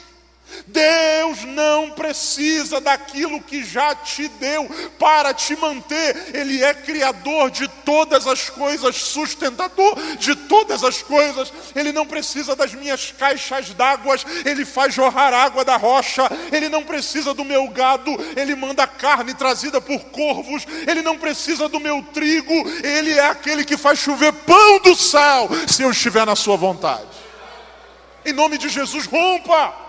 Deus 0.67 1.45
não 1.45 1.91
precisa 1.91 2.81
daquilo 2.81 3.41
que 3.41 3.65
já 3.65 3.95
te 3.95 4.29
deu 4.29 4.69
para 4.99 5.35
te 5.35 5.57
manter. 5.57 6.31
Ele 6.35 6.63
é 6.63 6.75
criador 6.75 7.51
de 7.51 7.69
todas 7.85 8.27
as 8.27 8.49
coisas, 8.49 8.97
sustentador 8.97 9.95
de 10.19 10.35
todas 10.35 10.85
as 10.85 11.03
coisas. 11.03 11.53
Ele 11.75 11.93
não 11.93 12.07
precisa 12.07 12.55
das 12.55 12.75
minhas 12.75 13.13
caixas 13.19 13.71
d'água, 13.71 14.17
ele 14.45 14.65
faz 14.65 14.95
jorrar 14.95 15.33
água 15.33 15.65
da 15.65 15.77
rocha. 15.77 16.29
Ele 16.51 16.69
não 16.69 16.83
precisa 16.83 17.35
do 17.35 17.45
meu 17.45 17.69
gado, 17.69 18.11
ele 18.37 18.55
manda 18.55 18.87
carne 18.87 19.35
trazida 19.35 19.81
por 19.81 20.01
corvos. 20.07 20.67
Ele 20.87 21.03
não 21.03 21.19
precisa 21.19 21.69
do 21.69 21.81
meu 21.81 22.03
trigo, 22.13 22.55
ele 22.83 23.13
é 23.13 23.27
aquele 23.27 23.65
que 23.65 23.77
faz 23.77 23.99
chover 23.99 24.33
pão 24.33 24.79
do 24.81 24.95
céu, 24.95 25.49
se 25.67 25.83
eu 25.83 25.91
estiver 25.91 26.27
na 26.27 26.37
sua 26.37 26.57
vontade. 26.57 27.07
Em 28.25 28.33
nome 28.33 28.57
de 28.57 28.69
Jesus, 28.69 29.07
rompa 29.07 29.82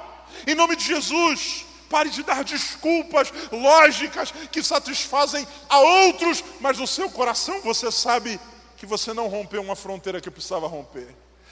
em 0.48 0.56
nome 0.56 0.76
de 0.76 0.86
Jesus, 0.86 1.66
pare 1.90 2.10
de 2.10 2.24
dar 2.24 2.44
desculpas 2.44 3.32
lógicas 3.52 4.32
que 4.52 4.64
satisfazem 4.64 5.48
a 5.70 5.80
outros, 5.80 6.44
mas 6.60 6.78
no 6.78 6.88
seu 6.88 7.10
coração 7.10 7.62
você 7.62 7.92
sabe 7.92 8.40
que 8.78 8.86
você 8.86 9.14
não 9.14 9.28
rompeu 9.28 9.62
uma 9.62 9.76
fronteira 9.76 10.20
que 10.20 10.32
precisava 10.32 10.68
romper. 10.68 11.08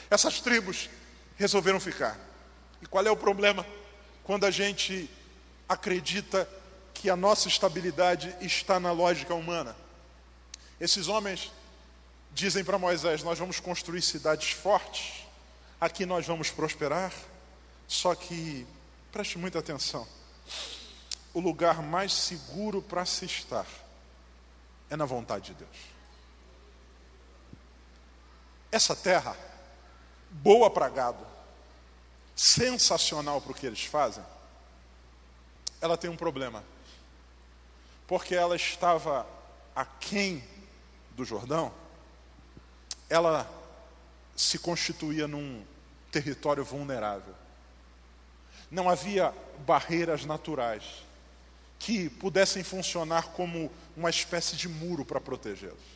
Essas 0.10 0.42
tribos 0.42 0.90
resolveram 1.38 1.80
ficar. 1.80 2.20
E 2.82 2.86
qual 2.86 3.06
é 3.06 3.12
o 3.12 3.16
problema? 3.16 3.66
Quando 4.24 4.46
a 4.46 4.52
gente 4.52 5.10
acredita 5.70 6.48
que 6.94 7.10
a 7.10 7.16
nossa 7.16 7.48
estabilidade 7.48 8.36
está 8.42 8.80
na 8.80 8.92
lógica 8.92 9.34
humana. 9.34 9.76
Esses 10.80 11.08
homens 11.08 11.52
dizem 12.32 12.64
para 12.64 12.78
Moisés: 12.78 13.24
Nós 13.24 13.40
vamos 13.40 13.60
construir 13.60 14.02
cidades 14.02 14.52
fortes, 14.52 15.26
aqui 15.80 16.06
nós 16.06 16.28
vamos 16.28 16.50
prosperar. 16.52 17.12
Só 17.92 18.16
que 18.16 18.66
Preste 19.12 19.38
muita 19.38 19.60
atenção. 19.60 20.08
O 21.34 21.40
lugar 21.40 21.82
mais 21.82 22.14
seguro 22.14 22.82
para 22.82 23.06
se 23.06 23.26
estar 23.26 23.68
é 24.90 24.96
na 24.96 25.06
vontade 25.06 25.48
de 25.48 25.54
Deus. 25.56 25.78
Essa 28.72 28.96
terra, 28.96 29.36
boa 30.30 30.70
para 30.70 30.88
gado, 30.88 31.26
sensacional 32.36 33.42
para 33.42 33.52
o 33.52 33.56
que 33.56 33.66
eles 33.66 33.84
fazem, 33.84 34.24
ela 35.82 35.98
tem 35.98 36.10
um 36.10 36.16
problema. 36.16 36.64
Porque 38.08 38.34
ela 38.34 38.56
estava 38.56 39.28
aquém 39.76 40.42
do 41.12 41.26
Jordão, 41.26 41.74
ela 43.10 43.50
se 44.38 44.58
constituía 44.58 45.28
num 45.28 45.66
território 46.12 46.64
vulnerável 46.64 47.41
não 48.72 48.90
havia 48.90 49.34
barreiras 49.68 50.26
naturais 50.26 50.84
que 51.78 52.10
pudessem 52.10 52.64
funcionar 52.64 53.30
como 53.30 53.72
uma 53.98 54.10
espécie 54.10 54.56
de 54.56 54.70
muro 54.70 55.04
para 55.04 55.20
protegê-los. 55.20 55.92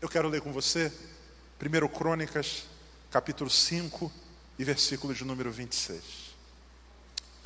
Eu 0.00 0.08
quero 0.08 0.28
ler 0.28 0.42
com 0.42 0.52
você 0.52 0.92
1 1.60 1.88
Crônicas, 1.88 2.64
capítulo 3.10 3.48
5 3.48 4.12
e 4.58 4.64
versículo 4.64 5.14
de 5.14 5.24
número 5.24 5.50
26. 5.50 6.02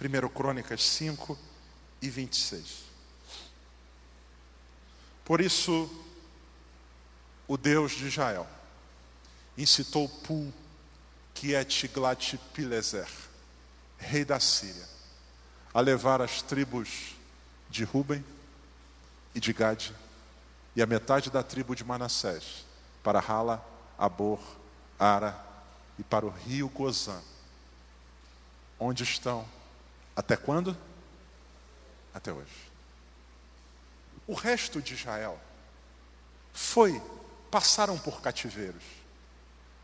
1 0.01 0.29
Crônicas 0.31 0.83
5 0.83 1.39
e 2.01 2.11
26. 2.11 2.83
Por 5.25 5.41
isso, 5.41 5.89
o 7.47 7.57
Deus 7.57 7.93
de 7.93 8.07
Israel 8.07 8.47
incitou 9.57 10.09
Pul, 10.09 10.53
que 11.35 11.55
é 11.55 11.63
Tiglat-Pileser, 11.65 13.09
rei 14.03 14.25
da 14.25 14.39
Síria, 14.41 14.87
a 15.73 15.81
levar 15.81 16.21
as 16.21 16.43
tribos 16.43 17.15
de 17.71 17.85
Ruben 17.85 18.23
e 19.35 19.41
de 19.41 19.53
Gade 19.53 19.95
e 20.77 20.83
a 20.83 20.87
metade 20.87 21.31
da 21.31 21.43
tribo 21.43 21.75
de 21.75 21.85
Manassés 21.85 22.67
para 23.03 23.21
Hala, 23.21 23.65
Abor, 23.97 24.41
Ara 24.99 25.39
e 25.99 26.03
para 26.03 26.27
o 26.27 26.31
rio 26.31 26.69
Gozã. 26.69 27.21
Onde 28.79 29.03
estão? 29.03 29.47
Até 30.15 30.37
quando? 30.37 30.77
Até 32.13 32.33
hoje. 32.33 32.71
O 34.27 34.35
resto 34.35 34.83
de 34.83 34.95
Israel 34.95 35.41
foi, 36.53 37.01
passaram 37.51 37.99
por 37.99 38.21
cativeiros, 38.21 38.85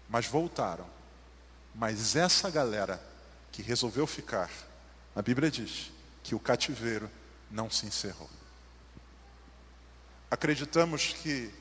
mas 0.08 0.26
voltaram. 0.26 0.86
Mas 1.74 2.16
essa 2.16 2.50
galera 2.50 3.00
que 3.58 3.62
resolveu 3.62 4.06
ficar, 4.06 4.48
a 5.16 5.20
Bíblia 5.20 5.50
diz 5.50 5.90
que 6.22 6.32
o 6.32 6.38
cativeiro 6.38 7.10
não 7.50 7.68
se 7.68 7.86
encerrou. 7.86 8.30
Acreditamos 10.30 11.12
que, 11.12 11.52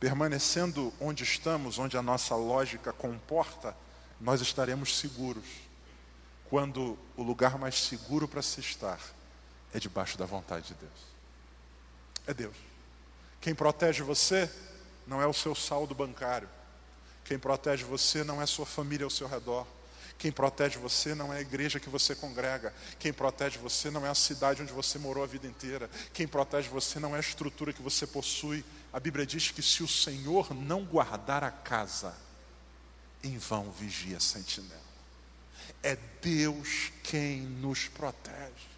permanecendo 0.00 0.94
onde 0.98 1.22
estamos, 1.22 1.78
onde 1.78 1.98
a 1.98 2.00
nossa 2.00 2.34
lógica 2.34 2.90
comporta, 2.90 3.76
nós 4.18 4.40
estaremos 4.40 4.96
seguros, 4.96 5.44
quando 6.48 6.98
o 7.18 7.22
lugar 7.22 7.58
mais 7.58 7.78
seguro 7.78 8.26
para 8.26 8.40
se 8.40 8.60
estar 8.60 8.98
é 9.74 9.78
debaixo 9.78 10.16
da 10.16 10.24
vontade 10.24 10.68
de 10.68 10.74
Deus. 10.74 11.00
É 12.26 12.32
Deus. 12.32 12.56
Quem 13.42 13.54
protege 13.54 14.02
você 14.02 14.50
não 15.06 15.20
é 15.20 15.26
o 15.26 15.34
seu 15.34 15.54
saldo 15.54 15.94
bancário, 15.94 16.48
Quem 17.26 17.38
protege 17.38 17.84
você 17.84 18.24
não 18.24 18.40
é 18.40 18.46
sua 18.46 18.64
família 18.64 19.04
ao 19.04 19.10
seu 19.10 19.28
redor. 19.28 19.66
Quem 20.18 20.32
protege 20.32 20.78
você 20.78 21.14
não 21.14 21.32
é 21.32 21.38
a 21.38 21.40
igreja 21.40 21.78
que 21.80 21.88
você 21.88 22.14
congrega. 22.14 22.72
Quem 22.98 23.12
protege 23.12 23.58
você 23.58 23.90
não 23.90 24.06
é 24.06 24.08
a 24.08 24.14
cidade 24.14 24.62
onde 24.62 24.72
você 24.72 24.98
morou 24.98 25.22
a 25.22 25.26
vida 25.26 25.46
inteira. 25.46 25.90
Quem 26.12 26.26
protege 26.26 26.68
você 26.68 26.98
não 26.98 27.14
é 27.14 27.18
a 27.18 27.20
estrutura 27.20 27.72
que 27.72 27.82
você 27.82 28.06
possui. 28.06 28.64
A 28.92 29.00
Bíblia 29.00 29.26
diz 29.26 29.50
que 29.50 29.62
se 29.62 29.82
o 29.82 29.88
Senhor 29.88 30.54
não 30.54 30.84
guardar 30.84 31.44
a 31.44 31.50
casa, 31.50 32.14
em 33.22 33.38
vão 33.38 33.70
vigia 33.70 34.18
a 34.18 34.20
sentinela. 34.20 34.82
É 35.82 35.96
Deus 36.22 36.92
quem 37.02 37.40
nos 37.40 37.88
protege. 37.88 38.68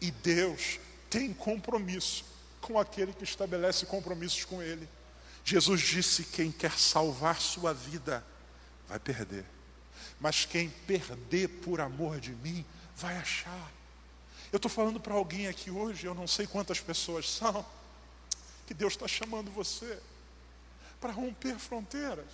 E 0.00 0.10
Deus 0.10 0.80
tem 1.08 1.32
compromisso 1.32 2.24
com 2.60 2.78
aquele 2.78 3.12
que 3.12 3.24
estabelece 3.24 3.86
compromissos 3.86 4.44
com 4.44 4.62
Ele. 4.62 4.88
Jesus 5.44 5.80
disse: 5.80 6.24
quem 6.24 6.50
quer 6.50 6.78
salvar 6.78 7.40
sua 7.40 7.72
vida 7.72 8.24
vai 8.88 8.98
perder, 8.98 9.44
mas 10.22 10.44
quem 10.44 10.70
perder 10.70 11.48
por 11.48 11.80
amor 11.80 12.20
de 12.20 12.30
mim 12.30 12.64
vai 12.94 13.16
achar. 13.16 13.72
Eu 14.52 14.56
estou 14.56 14.70
falando 14.70 15.00
para 15.00 15.14
alguém 15.14 15.48
aqui 15.48 15.68
hoje, 15.68 16.06
eu 16.06 16.14
não 16.14 16.28
sei 16.28 16.46
quantas 16.46 16.78
pessoas 16.78 17.28
são, 17.28 17.66
que 18.64 18.72
Deus 18.72 18.92
está 18.92 19.08
chamando 19.08 19.50
você 19.50 19.98
para 21.00 21.12
romper 21.12 21.58
fronteiras. 21.58 22.28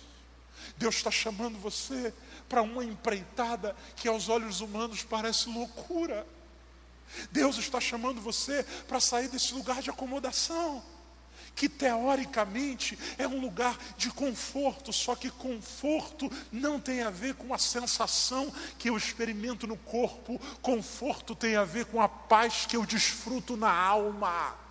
Deus 0.77 0.95
está 0.95 1.09
chamando 1.09 1.57
você 1.57 2.13
para 2.47 2.61
uma 2.61 2.85
empreitada 2.85 3.75
que 3.95 4.07
aos 4.07 4.29
olhos 4.29 4.61
humanos 4.61 5.01
parece 5.01 5.49
loucura. 5.49 6.27
Deus 7.31 7.57
está 7.57 7.81
chamando 7.81 8.21
você 8.21 8.63
para 8.87 8.99
sair 8.99 9.29
desse 9.29 9.51
lugar 9.51 9.81
de 9.81 9.89
acomodação 9.89 10.83
que 11.59 11.67
teoricamente 11.67 12.97
é 13.17 13.27
um 13.27 13.41
lugar 13.41 13.77
de 13.97 14.09
conforto, 14.09 14.93
só 14.93 15.13
que 15.13 15.29
conforto 15.29 16.31
não 16.53 16.79
tem 16.79 17.01
a 17.01 17.09
ver 17.09 17.33
com 17.33 17.53
a 17.53 17.57
sensação 17.57 18.49
que 18.77 18.89
eu 18.89 18.95
experimento 18.95 19.67
no 19.67 19.75
corpo, 19.75 20.39
conforto 20.61 21.35
tem 21.35 21.57
a 21.57 21.65
ver 21.65 21.83
com 21.87 22.01
a 22.01 22.07
paz 22.07 22.65
que 22.65 22.77
eu 22.77 22.85
desfruto 22.85 23.57
na 23.57 23.69
alma. 23.69 24.68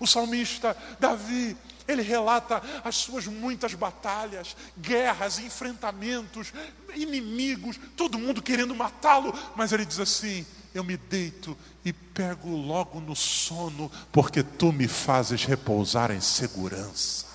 O 0.00 0.06
salmista 0.06 0.76
Davi, 0.98 1.56
ele 1.86 2.02
relata 2.02 2.62
as 2.84 2.96
suas 2.96 3.26
muitas 3.26 3.74
batalhas, 3.74 4.56
guerras, 4.78 5.38
enfrentamentos, 5.38 6.52
inimigos, 6.94 7.78
todo 7.96 8.18
mundo 8.18 8.42
querendo 8.42 8.74
matá-lo, 8.74 9.32
mas 9.54 9.72
ele 9.72 9.84
diz 9.84 10.00
assim: 10.00 10.44
eu 10.74 10.84
me 10.84 10.96
deito 10.96 11.56
e 11.84 11.92
pego 11.92 12.50
logo 12.50 13.00
no 13.00 13.14
sono, 13.14 13.90
porque 14.12 14.42
tu 14.42 14.72
me 14.72 14.88
fazes 14.88 15.44
repousar 15.44 16.10
em 16.10 16.20
segurança. 16.20 17.26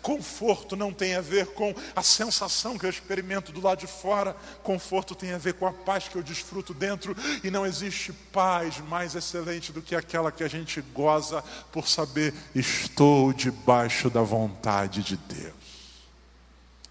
Conforto 0.00 0.76
não 0.76 0.92
tem 0.92 1.14
a 1.14 1.20
ver 1.20 1.46
com 1.48 1.74
a 1.94 2.02
sensação 2.02 2.78
que 2.78 2.86
eu 2.86 2.90
experimento 2.90 3.52
do 3.52 3.60
lado 3.60 3.80
de 3.80 3.86
fora, 3.86 4.36
conforto 4.62 5.14
tem 5.14 5.32
a 5.32 5.38
ver 5.38 5.54
com 5.54 5.66
a 5.66 5.72
paz 5.72 6.08
que 6.08 6.16
eu 6.16 6.22
desfruto 6.22 6.74
dentro, 6.74 7.16
e 7.42 7.50
não 7.50 7.66
existe 7.66 8.12
paz 8.12 8.78
mais 8.78 9.14
excelente 9.14 9.72
do 9.72 9.82
que 9.82 9.94
aquela 9.94 10.32
que 10.32 10.44
a 10.44 10.48
gente 10.48 10.80
goza 10.80 11.42
por 11.70 11.88
saber, 11.88 12.34
estou 12.54 13.32
debaixo 13.32 14.08
da 14.10 14.22
vontade 14.22 15.02
de 15.02 15.16
Deus. 15.16 15.52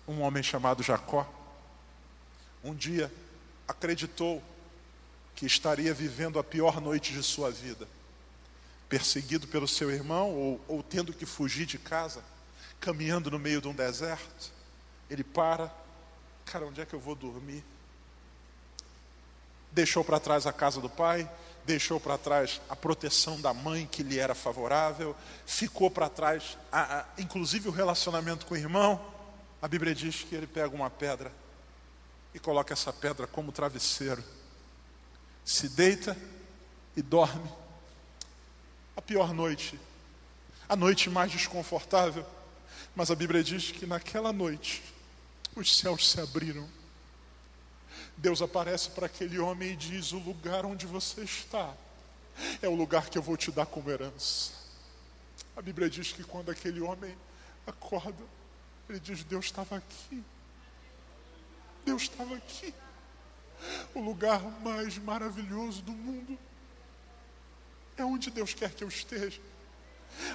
Um 0.07 0.21
homem 0.21 0.43
chamado 0.43 0.83
Jacó, 0.83 1.27
um 2.63 2.75
dia 2.75 3.11
acreditou 3.67 4.43
que 5.35 5.45
estaria 5.45 5.93
vivendo 5.93 6.37
a 6.37 6.43
pior 6.43 6.79
noite 6.79 7.13
de 7.13 7.23
sua 7.23 7.49
vida, 7.49 7.87
perseguido 8.87 9.47
pelo 9.47 9.67
seu 9.67 9.89
irmão 9.89 10.29
ou, 10.31 10.61
ou 10.67 10.83
tendo 10.83 11.13
que 11.13 11.25
fugir 11.25 11.65
de 11.65 11.77
casa, 11.77 12.21
caminhando 12.81 13.31
no 13.31 13.39
meio 13.39 13.61
de 13.61 13.69
um 13.69 13.73
deserto. 13.73 14.51
Ele 15.09 15.23
para, 15.23 15.73
cara, 16.45 16.65
onde 16.65 16.81
é 16.81 16.85
que 16.85 16.93
eu 16.93 16.99
vou 16.99 17.15
dormir? 17.15 17.63
Deixou 19.71 20.03
para 20.03 20.19
trás 20.19 20.45
a 20.45 20.51
casa 20.51 20.81
do 20.81 20.89
pai, 20.89 21.29
deixou 21.65 21.99
para 21.99 22.17
trás 22.17 22.59
a 22.69 22.75
proteção 22.75 23.39
da 23.39 23.53
mãe 23.53 23.87
que 23.89 24.03
lhe 24.03 24.19
era 24.19 24.35
favorável, 24.35 25.15
ficou 25.45 25.89
para 25.89 26.09
trás, 26.09 26.57
a, 26.69 26.99
a, 26.99 27.05
inclusive 27.17 27.69
o 27.69 27.71
relacionamento 27.71 28.45
com 28.45 28.55
o 28.55 28.57
irmão. 28.57 28.99
A 29.61 29.67
Bíblia 29.69 29.95
diz 29.95 30.23
que 30.23 30.35
ele 30.35 30.47
pega 30.47 30.75
uma 30.75 30.89
pedra 30.89 31.31
e 32.33 32.39
coloca 32.39 32.73
essa 32.73 32.91
pedra 32.91 33.27
como 33.27 33.51
travesseiro 33.53 34.21
se 35.43 35.67
deita 35.69 36.17
e 36.95 37.01
dorme. 37.01 37.49
A 38.95 39.01
pior 39.01 39.33
noite, 39.33 39.79
a 40.67 40.75
noite 40.75 41.09
mais 41.09 41.31
desconfortável, 41.31 42.25
mas 42.95 43.09
a 43.09 43.15
Bíblia 43.15 43.43
diz 43.43 43.71
que 43.71 43.85
naquela 43.85 44.33
noite 44.33 44.83
os 45.55 45.77
céus 45.77 46.09
se 46.09 46.19
abriram. 46.19 46.67
Deus 48.17 48.41
aparece 48.41 48.89
para 48.89 49.05
aquele 49.05 49.39
homem 49.39 49.71
e 49.71 49.75
diz: 49.75 50.11
O 50.11 50.19
lugar 50.19 50.65
onde 50.65 50.85
você 50.85 51.21
está 51.21 51.73
é 52.61 52.67
o 52.67 52.75
lugar 52.75 53.09
que 53.09 53.17
eu 53.17 53.21
vou 53.21 53.37
te 53.37 53.51
dar 53.51 53.65
como 53.65 53.89
herança. 53.89 54.53
A 55.55 55.61
Bíblia 55.61 55.89
diz 55.89 56.11
que 56.11 56.23
quando 56.23 56.51
aquele 56.51 56.81
homem 56.81 57.15
acorda, 57.65 58.23
ele 58.89 58.99
diz: 58.99 59.23
Deus 59.23 59.45
estava 59.45 59.77
aqui. 59.77 60.23
Deus 61.85 62.03
estava 62.03 62.35
aqui 62.35 62.73
o 63.93 64.01
lugar 64.01 64.41
mais 64.61 64.97
maravilhoso 64.97 65.81
do 65.81 65.91
mundo. 65.91 66.37
É 67.97 68.03
onde 68.03 68.31
Deus 68.31 68.53
quer 68.53 68.73
que 68.73 68.83
eu 68.83 68.87
esteja. 68.87 69.41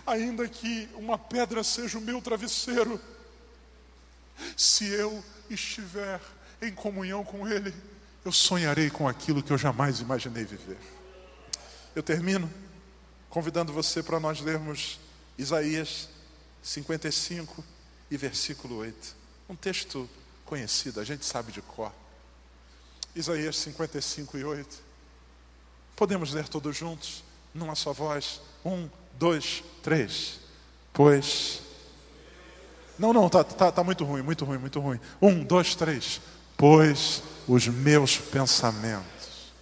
Ainda 0.07 0.49
que 0.49 0.89
uma 0.95 1.19
pedra 1.19 1.63
seja 1.65 1.99
o 1.99 2.01
meu 2.01 2.21
travesseiro, 2.21 3.01
se 4.57 4.87
eu 4.87 5.23
estiver 5.49 6.21
em 6.61 6.73
comunhão 6.73 7.25
com 7.25 7.49
Ele, 7.49 7.75
eu 8.25 8.33
sonharei 8.33 8.91
com 8.91 9.07
aquilo 9.07 9.43
que 9.43 9.53
eu 9.53 9.59
jamais 9.59 10.01
imaginei 10.01 10.45
viver. 10.45 10.79
Eu 11.95 12.03
termino 12.03 12.51
convidando 13.31 13.73
você 13.73 14.03
para 14.03 14.19
nós 14.19 14.41
lermos 14.41 14.99
Isaías 15.39 16.09
55 16.63 17.65
e 18.11 18.17
versículo 18.17 18.77
8. 18.79 19.17
Um 19.49 19.55
texto 19.55 20.09
conhecido, 20.45 21.01
a 21.01 21.05
gente 21.05 21.25
sabe 21.25 21.53
de 21.53 21.63
cor. 21.63 21.93
Isaías 23.15 23.57
55 23.59 24.39
e 24.39 24.45
8. 24.45 24.79
Podemos 25.95 26.33
ler 26.33 26.49
todos 26.49 26.77
juntos, 26.77 27.23
numa 27.55 27.75
só 27.75 27.93
voz. 27.93 28.41
Um, 28.65 28.89
dois, 29.19 29.63
três. 29.83 30.41
Pois. 30.93 31.61
Não, 32.99 33.13
não, 33.13 33.29
tá, 33.29 33.45
tá, 33.45 33.71
tá 33.71 33.85
muito 33.85 34.05
ruim, 34.05 34.23
muito 34.23 34.45
ruim, 34.45 34.59
muito 34.59 34.81
ruim. 34.81 35.01
Um, 35.21 35.45
dois, 35.45 35.75
três. 35.75 36.21
Pois 36.57 37.23
os 37.47 37.69
meus 37.69 38.17
pensamentos, 38.17 39.53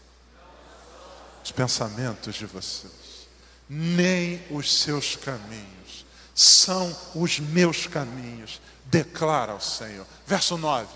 os 1.45 1.51
pensamentos 1.51 2.37
de 2.37 2.47
vocês, 2.47 3.29
nem 3.69 4.41
os 4.51 4.73
seus 4.73 5.17
caminhos, 5.17 6.07
são 6.35 6.95
os 7.15 7.41
meus 7.41 7.87
caminhos, 7.87 8.61
declara 8.87 9.55
o 9.55 9.61
Senhor. 9.61 10.07
Verso 10.27 10.57
9. 10.57 10.89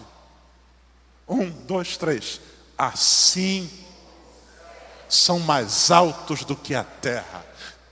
Um, 1.28 1.50
dois, 1.50 1.96
três. 1.96 2.40
Assim 2.76 3.68
são 5.08 5.38
mais 5.38 5.90
altos 5.90 6.44
do 6.44 6.54
que 6.54 6.74
a 6.74 6.84
terra. 6.84 7.44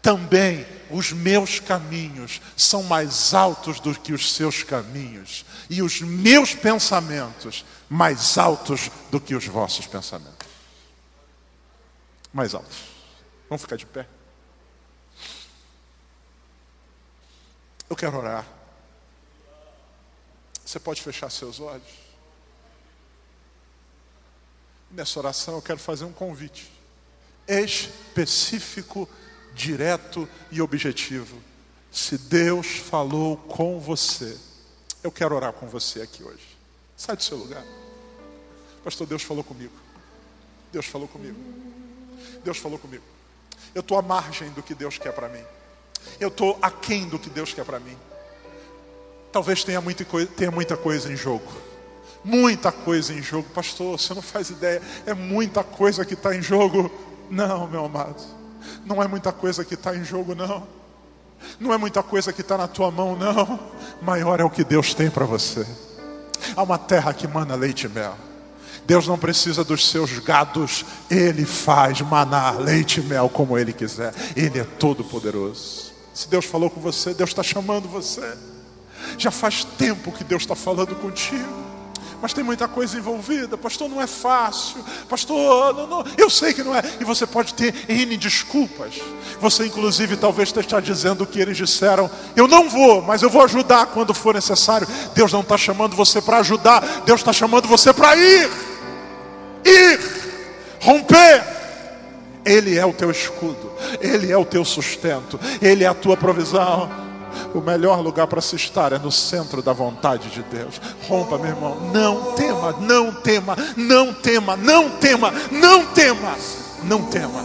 Também 0.06 0.64
os 0.88 1.10
meus 1.10 1.58
caminhos 1.58 2.40
são 2.56 2.84
mais 2.84 3.34
altos 3.34 3.80
do 3.80 3.92
que 3.92 4.12
os 4.12 4.32
seus 4.34 4.62
caminhos, 4.62 5.44
e 5.68 5.82
os 5.82 6.00
meus 6.00 6.54
pensamentos 6.54 7.64
mais 7.90 8.38
altos 8.38 8.88
do 9.10 9.20
que 9.20 9.34
os 9.34 9.44
vossos 9.48 9.84
pensamentos. 9.84 10.46
Mais 12.32 12.54
altos. 12.54 12.76
Vamos 13.48 13.62
ficar 13.62 13.74
de 13.74 13.84
pé. 13.84 14.06
Eu 17.90 17.96
quero 17.96 18.16
orar. 18.16 18.46
Você 20.64 20.78
pode 20.78 21.02
fechar 21.02 21.30
seus 21.30 21.58
olhos. 21.58 21.82
Nessa 24.88 25.18
oração 25.18 25.56
eu 25.56 25.62
quero 25.62 25.80
fazer 25.80 26.04
um 26.04 26.12
convite 26.12 26.70
específico, 27.48 29.08
direto 29.56 30.28
e 30.52 30.60
objetivo. 30.60 31.36
Se 31.90 32.18
Deus 32.18 32.76
falou 32.76 33.36
com 33.36 33.80
você, 33.80 34.36
eu 35.02 35.10
quero 35.10 35.34
orar 35.34 35.52
com 35.52 35.66
você 35.66 36.02
aqui 36.02 36.22
hoje. 36.22 36.56
Sai 36.96 37.16
do 37.16 37.22
seu 37.22 37.38
lugar. 37.38 37.64
Pastor, 38.84 39.06
Deus 39.06 39.22
falou 39.22 39.42
comigo. 39.42 39.72
Deus 40.70 40.86
falou 40.86 41.08
comigo. 41.08 41.38
Deus 42.44 42.58
falou 42.58 42.78
comigo. 42.78 43.02
Eu 43.74 43.80
estou 43.80 43.98
à 43.98 44.02
margem 44.02 44.50
do 44.50 44.62
que 44.62 44.74
Deus 44.74 44.98
quer 44.98 45.12
para 45.12 45.28
mim. 45.28 45.42
Eu 46.20 46.28
estou 46.28 46.58
aquém 46.60 47.08
do 47.08 47.18
que 47.18 47.30
Deus 47.30 47.52
quer 47.54 47.64
para 47.64 47.80
mim. 47.80 47.96
Talvez 49.32 49.64
tenha 49.64 49.80
muita, 49.80 50.04
tenha 50.36 50.50
muita 50.50 50.76
coisa 50.76 51.12
em 51.12 51.16
jogo 51.16 51.66
muita 52.26 52.72
coisa 52.72 53.12
em 53.14 53.22
jogo. 53.22 53.48
Pastor, 53.50 53.96
você 53.98 54.12
não 54.12 54.20
faz 54.20 54.50
ideia, 54.50 54.82
é 55.06 55.14
muita 55.14 55.62
coisa 55.62 56.04
que 56.04 56.14
está 56.14 56.34
em 56.34 56.42
jogo. 56.42 56.90
Não, 57.30 57.68
meu 57.68 57.84
amado, 57.84 58.20
não 58.84 59.02
é 59.02 59.08
muita 59.08 59.32
coisa 59.32 59.64
que 59.64 59.74
está 59.74 59.94
em 59.94 60.04
jogo, 60.04 60.34
não. 60.34 60.66
Não 61.60 61.72
é 61.72 61.78
muita 61.78 62.02
coisa 62.02 62.32
que 62.32 62.40
está 62.40 62.56
na 62.56 62.66
tua 62.66 62.90
mão, 62.90 63.16
não. 63.16 63.58
Maior 64.00 64.40
é 64.40 64.44
o 64.44 64.50
que 64.50 64.64
Deus 64.64 64.94
tem 64.94 65.10
para 65.10 65.24
você. 65.24 65.66
a 66.56 66.62
uma 66.62 66.78
terra 66.78 67.12
que 67.12 67.26
mana 67.26 67.54
leite 67.54 67.86
e 67.86 67.88
mel. 67.88 68.16
Deus 68.86 69.08
não 69.08 69.18
precisa 69.18 69.64
dos 69.64 69.88
seus 69.88 70.18
gados, 70.20 70.84
Ele 71.10 71.44
faz 71.44 72.00
manar 72.02 72.56
leite 72.58 73.00
e 73.00 73.02
mel 73.02 73.28
como 73.28 73.58
Ele 73.58 73.72
quiser. 73.72 74.14
Ele 74.36 74.60
é 74.60 74.64
todo 74.64 75.02
poderoso. 75.02 75.92
Se 76.14 76.28
Deus 76.28 76.44
falou 76.44 76.70
com 76.70 76.80
você, 76.80 77.12
Deus 77.12 77.30
está 77.30 77.42
chamando 77.42 77.88
você. 77.88 78.36
Já 79.18 79.30
faz 79.30 79.64
tempo 79.64 80.12
que 80.12 80.24
Deus 80.24 80.42
está 80.42 80.54
falando 80.54 80.94
contigo 80.94 81.75
mas 82.20 82.32
tem 82.32 82.42
muita 82.42 82.66
coisa 82.66 82.96
envolvida. 82.96 83.56
Pastor, 83.56 83.88
não 83.88 84.00
é 84.00 84.06
fácil. 84.06 84.84
Pastor, 85.08 85.74
não, 85.74 85.86
não. 85.86 86.04
eu 86.16 86.30
sei 86.30 86.52
que 86.52 86.62
não 86.62 86.74
é. 86.74 86.82
E 87.00 87.04
você 87.04 87.26
pode 87.26 87.54
ter 87.54 87.74
N 87.88 88.16
desculpas. 88.16 88.94
Você, 89.40 89.66
inclusive, 89.66 90.16
talvez 90.16 90.48
esteja 90.48 90.80
dizendo 90.80 91.24
o 91.24 91.26
que 91.26 91.40
eles 91.40 91.56
disseram: 91.56 92.10
Eu 92.34 92.48
não 92.48 92.68
vou, 92.68 93.02
mas 93.02 93.22
eu 93.22 93.30
vou 93.30 93.42
ajudar 93.44 93.86
quando 93.86 94.14
for 94.14 94.34
necessário. 94.34 94.86
Deus 95.14 95.32
não 95.32 95.40
está 95.40 95.56
chamando 95.56 95.94
você 95.94 96.20
para 96.20 96.38
ajudar, 96.38 97.02
Deus 97.04 97.20
está 97.20 97.32
chamando 97.32 97.68
você 97.68 97.92
para 97.92 98.16
ir. 98.16 98.50
Ir, 99.64 100.00
romper. 100.80 101.56
Ele 102.44 102.78
é 102.78 102.86
o 102.86 102.92
teu 102.92 103.10
escudo, 103.10 103.72
Ele 104.00 104.30
é 104.30 104.38
o 104.38 104.44
teu 104.44 104.64
sustento, 104.64 105.38
Ele 105.60 105.82
é 105.82 105.88
a 105.88 105.94
tua 105.94 106.16
provisão. 106.16 107.05
O 107.54 107.60
melhor 107.60 108.00
lugar 108.00 108.26
para 108.26 108.40
se 108.40 108.56
estar 108.56 108.92
é 108.92 108.98
no 108.98 109.10
centro 109.10 109.62
da 109.62 109.72
vontade 109.72 110.28
de 110.30 110.42
Deus. 110.42 110.80
Rompa, 111.08 111.38
meu 111.38 111.50
irmão. 111.50 111.76
Não 111.92 112.34
tema, 112.34 112.72
não 112.80 113.12
tema, 113.12 113.56
não 113.76 114.12
tema, 114.12 114.56
não 114.56 114.90
tema, 114.90 115.32
não 115.50 115.86
tema, 115.86 116.36
não 116.82 117.02
tema, 117.06 117.42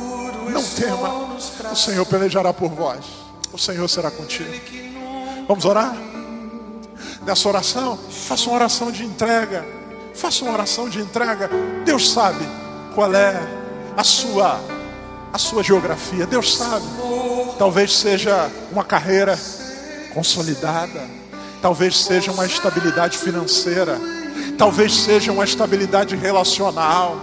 não 0.50 0.64
tema. 0.64 1.32
O 1.72 1.76
Senhor 1.76 2.06
pelejará 2.06 2.54
por 2.54 2.70
vós. 2.70 3.06
O 3.52 3.58
Senhor 3.58 3.88
será 3.88 4.10
contigo. 4.10 4.52
Vamos 5.48 5.66
orar? 5.66 5.96
Nessa 7.26 7.48
oração, 7.48 7.98
faça 8.10 8.50
uma 8.50 8.56
oração 8.56 8.92
de 8.92 9.06
entrega. 9.06 9.66
Faça 10.14 10.44
uma 10.44 10.54
oração 10.54 10.90
de 10.90 11.00
entrega. 11.00 11.50
Deus 11.86 12.12
sabe 12.12 12.46
qual 12.94 13.14
é 13.14 13.40
a 13.96 14.04
sua 14.04 14.60
a 15.34 15.38
sua 15.38 15.64
geografia. 15.64 16.26
Deus 16.26 16.56
sabe. 16.58 16.86
Talvez 17.58 17.96
seja 17.96 18.50
uma 18.72 18.84
carreira 18.84 19.38
consolidada, 20.13 21.02
talvez 21.62 21.97
seja 21.97 22.32
uma 22.32 22.45
estabilidade 22.45 23.17
financeira, 23.17 24.00
talvez 24.58 24.93
seja 24.93 25.32
uma 25.32 25.43
estabilidade 25.43 26.15
relacional, 26.15 27.17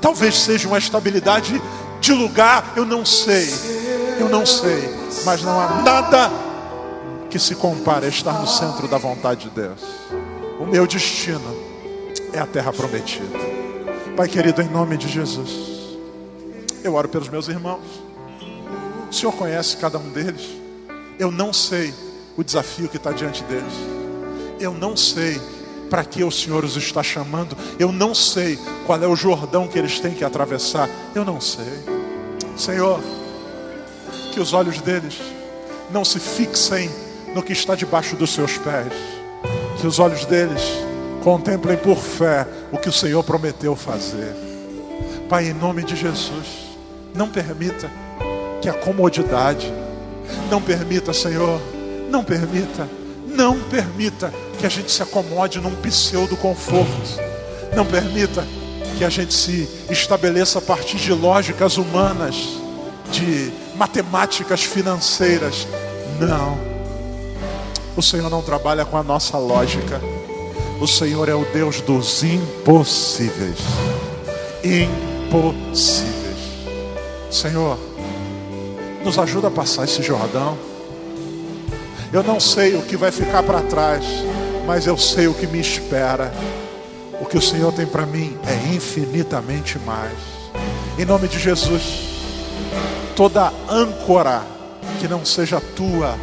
talvez 0.00 0.38
seja 0.38 0.68
uma 0.68 0.78
estabilidade 0.78 1.60
de 2.00 2.12
lugar, 2.12 2.72
eu 2.76 2.84
não 2.84 3.04
sei, 3.04 3.48
eu 4.18 4.28
não 4.28 4.44
sei, 4.44 4.92
mas 5.24 5.42
não 5.42 5.60
há 5.60 5.82
nada 5.82 6.30
que 7.30 7.38
se 7.38 7.54
compare 7.54 8.06
a 8.06 8.08
estar 8.08 8.38
no 8.40 8.46
centro 8.46 8.88
da 8.88 8.98
vontade 8.98 9.48
de 9.48 9.50
Deus. 9.50 9.80
O 10.60 10.66
meu 10.66 10.86
destino 10.86 11.56
é 12.32 12.38
a 12.38 12.46
terra 12.46 12.72
prometida. 12.72 13.38
Pai 14.16 14.28
querido, 14.28 14.60
em 14.60 14.68
nome 14.68 14.96
de 14.96 15.08
Jesus, 15.08 15.50
eu 16.84 16.94
oro 16.94 17.08
pelos 17.08 17.28
meus 17.28 17.48
irmãos. 17.48 18.02
O 19.10 19.14
Senhor 19.14 19.32
conhece 19.32 19.76
cada 19.76 19.98
um 19.98 20.10
deles. 20.10 20.48
Eu 21.18 21.30
não 21.30 21.52
sei 21.52 21.94
o 22.36 22.44
desafio 22.44 22.88
que 22.88 22.96
está 22.96 23.12
diante 23.12 23.42
deles. 23.44 23.72
Eu 24.58 24.72
não 24.72 24.96
sei 24.96 25.40
para 25.90 26.04
que 26.04 26.24
o 26.24 26.30
Senhor 26.30 26.64
os 26.64 26.76
está 26.76 27.02
chamando. 27.02 27.56
Eu 27.78 27.92
não 27.92 28.14
sei 28.14 28.58
qual 28.86 29.02
é 29.02 29.06
o 29.06 29.14
Jordão 29.14 29.68
que 29.68 29.78
eles 29.78 30.00
têm 30.00 30.14
que 30.14 30.24
atravessar. 30.24 30.88
Eu 31.14 31.24
não 31.24 31.40
sei. 31.40 31.66
Senhor, 32.56 33.00
que 34.32 34.40
os 34.40 34.52
olhos 34.52 34.80
deles 34.80 35.18
não 35.90 36.04
se 36.04 36.18
fixem 36.18 36.90
no 37.34 37.42
que 37.42 37.52
está 37.52 37.74
debaixo 37.74 38.16
dos 38.16 38.32
seus 38.32 38.56
pés. 38.56 38.92
Que 39.80 39.86
os 39.86 39.98
olhos 39.98 40.24
deles 40.24 40.62
contemplem 41.22 41.76
por 41.76 41.98
fé 41.98 42.46
o 42.70 42.78
que 42.78 42.88
o 42.88 42.92
Senhor 42.92 43.22
prometeu 43.22 43.76
fazer. 43.76 44.34
Pai, 45.28 45.48
em 45.48 45.54
nome 45.54 45.82
de 45.82 45.96
Jesus, 45.96 46.46
não 47.14 47.28
permita 47.28 47.90
que 48.60 48.68
a 48.68 48.72
comodidade, 48.72 49.72
não 50.50 50.62
permita, 50.62 51.12
Senhor, 51.12 51.60
não 52.12 52.22
permita, 52.22 52.86
não 53.26 53.58
permita 53.58 54.32
que 54.60 54.66
a 54.66 54.68
gente 54.68 54.92
se 54.92 55.02
acomode 55.02 55.58
num 55.58 55.74
pseudo 55.76 56.36
conforto. 56.36 57.18
Não 57.74 57.86
permita 57.86 58.46
que 58.98 59.04
a 59.04 59.08
gente 59.08 59.32
se 59.32 59.66
estabeleça 59.90 60.58
a 60.58 60.62
partir 60.62 60.98
de 60.98 61.10
lógicas 61.10 61.78
humanas, 61.78 62.36
de 63.10 63.50
matemáticas 63.76 64.62
financeiras. 64.62 65.66
Não. 66.20 66.58
O 67.96 68.02
Senhor 68.02 68.28
não 68.28 68.42
trabalha 68.42 68.84
com 68.84 68.98
a 68.98 69.02
nossa 69.02 69.38
lógica. 69.38 69.98
O 70.78 70.86
Senhor 70.86 71.30
é 71.30 71.34
o 71.34 71.46
Deus 71.46 71.80
dos 71.80 72.22
impossíveis. 72.22 73.56
Impossíveis. 74.62 76.12
Senhor, 77.30 77.78
nos 79.02 79.18
ajuda 79.18 79.48
a 79.48 79.50
passar 79.50 79.84
esse 79.84 80.02
Jordão. 80.02 80.71
Eu 82.12 82.22
não 82.22 82.38
sei 82.38 82.74
o 82.76 82.82
que 82.82 82.94
vai 82.94 83.10
ficar 83.10 83.42
para 83.42 83.62
trás, 83.62 84.04
mas 84.66 84.86
eu 84.86 84.98
sei 84.98 85.28
o 85.28 85.34
que 85.34 85.46
me 85.46 85.58
espera. 85.58 86.30
O 87.18 87.24
que 87.24 87.38
o 87.38 87.40
Senhor 87.40 87.72
tem 87.72 87.86
para 87.86 88.04
mim 88.04 88.36
é 88.46 88.74
infinitamente 88.74 89.78
mais. 89.78 90.12
Em 90.98 91.06
nome 91.06 91.26
de 91.26 91.38
Jesus, 91.38 92.10
toda 93.16 93.50
âncora 93.66 94.42
que 95.00 95.08
não 95.08 95.24
seja 95.24 95.58
tua, 95.74 96.18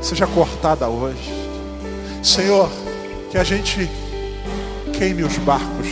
seja 0.00 0.26
cortada 0.26 0.88
hoje. 0.88 1.30
Senhor, 2.22 2.70
que 3.30 3.36
a 3.36 3.44
gente 3.44 3.90
queime 4.94 5.24
os 5.24 5.36
barcos, 5.36 5.88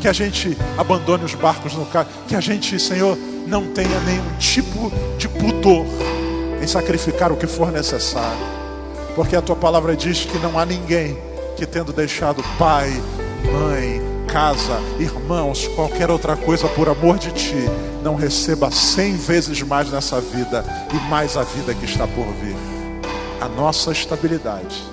que 0.00 0.06
a 0.06 0.12
gente 0.12 0.56
abandone 0.76 1.24
os 1.24 1.34
barcos 1.34 1.74
no 1.74 1.84
carro, 1.86 2.08
que 2.28 2.36
a 2.36 2.40
gente, 2.40 2.78
Senhor, 2.78 3.18
não 3.48 3.66
tenha 3.72 3.98
nenhum 4.06 4.38
tipo 4.38 4.92
de 5.18 5.28
pudor 5.28 5.84
em 6.60 6.66
sacrificar 6.66 7.32
o 7.32 7.36
que 7.36 7.46
for 7.46 7.70
necessário, 7.72 8.46
porque 9.14 9.36
a 9.36 9.42
tua 9.42 9.56
palavra 9.56 9.96
diz 9.96 10.24
que 10.24 10.38
não 10.38 10.58
há 10.58 10.64
ninguém 10.64 11.18
que, 11.56 11.66
tendo 11.66 11.92
deixado 11.92 12.42
pai, 12.58 12.90
mãe, 13.52 14.00
casa, 14.28 14.78
irmãos, 14.98 15.66
qualquer 15.68 16.10
outra 16.10 16.36
coisa 16.36 16.68
por 16.68 16.88
amor 16.88 17.18
de 17.18 17.32
ti, 17.32 17.64
não 18.02 18.14
receba 18.14 18.70
cem 18.70 19.16
vezes 19.16 19.62
mais 19.62 19.90
nessa 19.90 20.20
vida 20.20 20.64
e 20.92 21.10
mais 21.10 21.36
a 21.36 21.42
vida 21.42 21.74
que 21.74 21.84
está 21.84 22.06
por 22.06 22.26
vir. 22.34 22.56
A 23.40 23.48
nossa 23.48 23.90
estabilidade 23.90 24.84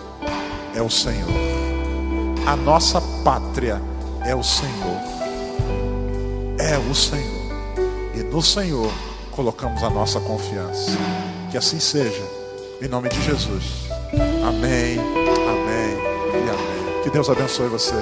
é 0.73 0.81
o 0.81 0.89
Senhor, 0.89 1.29
a 2.47 2.55
nossa 2.55 3.01
pátria 3.23 3.81
é 4.25 4.33
o 4.33 4.43
Senhor, 4.43 5.01
é 6.57 6.77
o 6.89 6.95
Senhor, 6.95 7.51
e 8.15 8.23
no 8.23 8.41
Senhor 8.41 8.91
colocamos 9.31 9.83
a 9.83 9.89
nossa 9.89 10.19
confiança. 10.19 10.91
Que 11.51 11.57
assim 11.57 11.79
seja, 11.79 12.23
em 12.81 12.87
nome 12.87 13.09
de 13.09 13.21
Jesus. 13.21 13.87
Amém, 14.45 14.97
amém 14.99 15.97
e 16.33 16.49
amém. 16.49 17.03
Que 17.03 17.09
Deus 17.09 17.29
abençoe 17.29 17.67
você. 17.67 17.95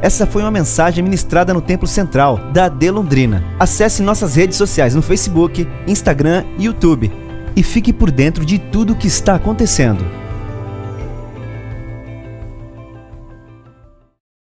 Essa 0.00 0.26
foi 0.26 0.42
uma 0.42 0.50
mensagem 0.50 1.02
ministrada 1.02 1.52
no 1.52 1.60
Templo 1.60 1.88
Central 1.88 2.38
da 2.52 2.66
AD 2.66 2.90
Londrina. 2.90 3.42
Acesse 3.58 4.02
nossas 4.02 4.36
redes 4.36 4.56
sociais 4.56 4.94
no 4.94 5.02
Facebook, 5.02 5.66
Instagram 5.86 6.44
e 6.58 6.66
YouTube 6.66 7.10
e 7.56 7.62
fique 7.62 7.92
por 7.92 8.10
dentro 8.10 8.44
de 8.44 8.58
tudo 8.58 8.92
o 8.92 8.96
que 8.96 9.08
está 9.08 9.34
acontecendo. 9.34 10.04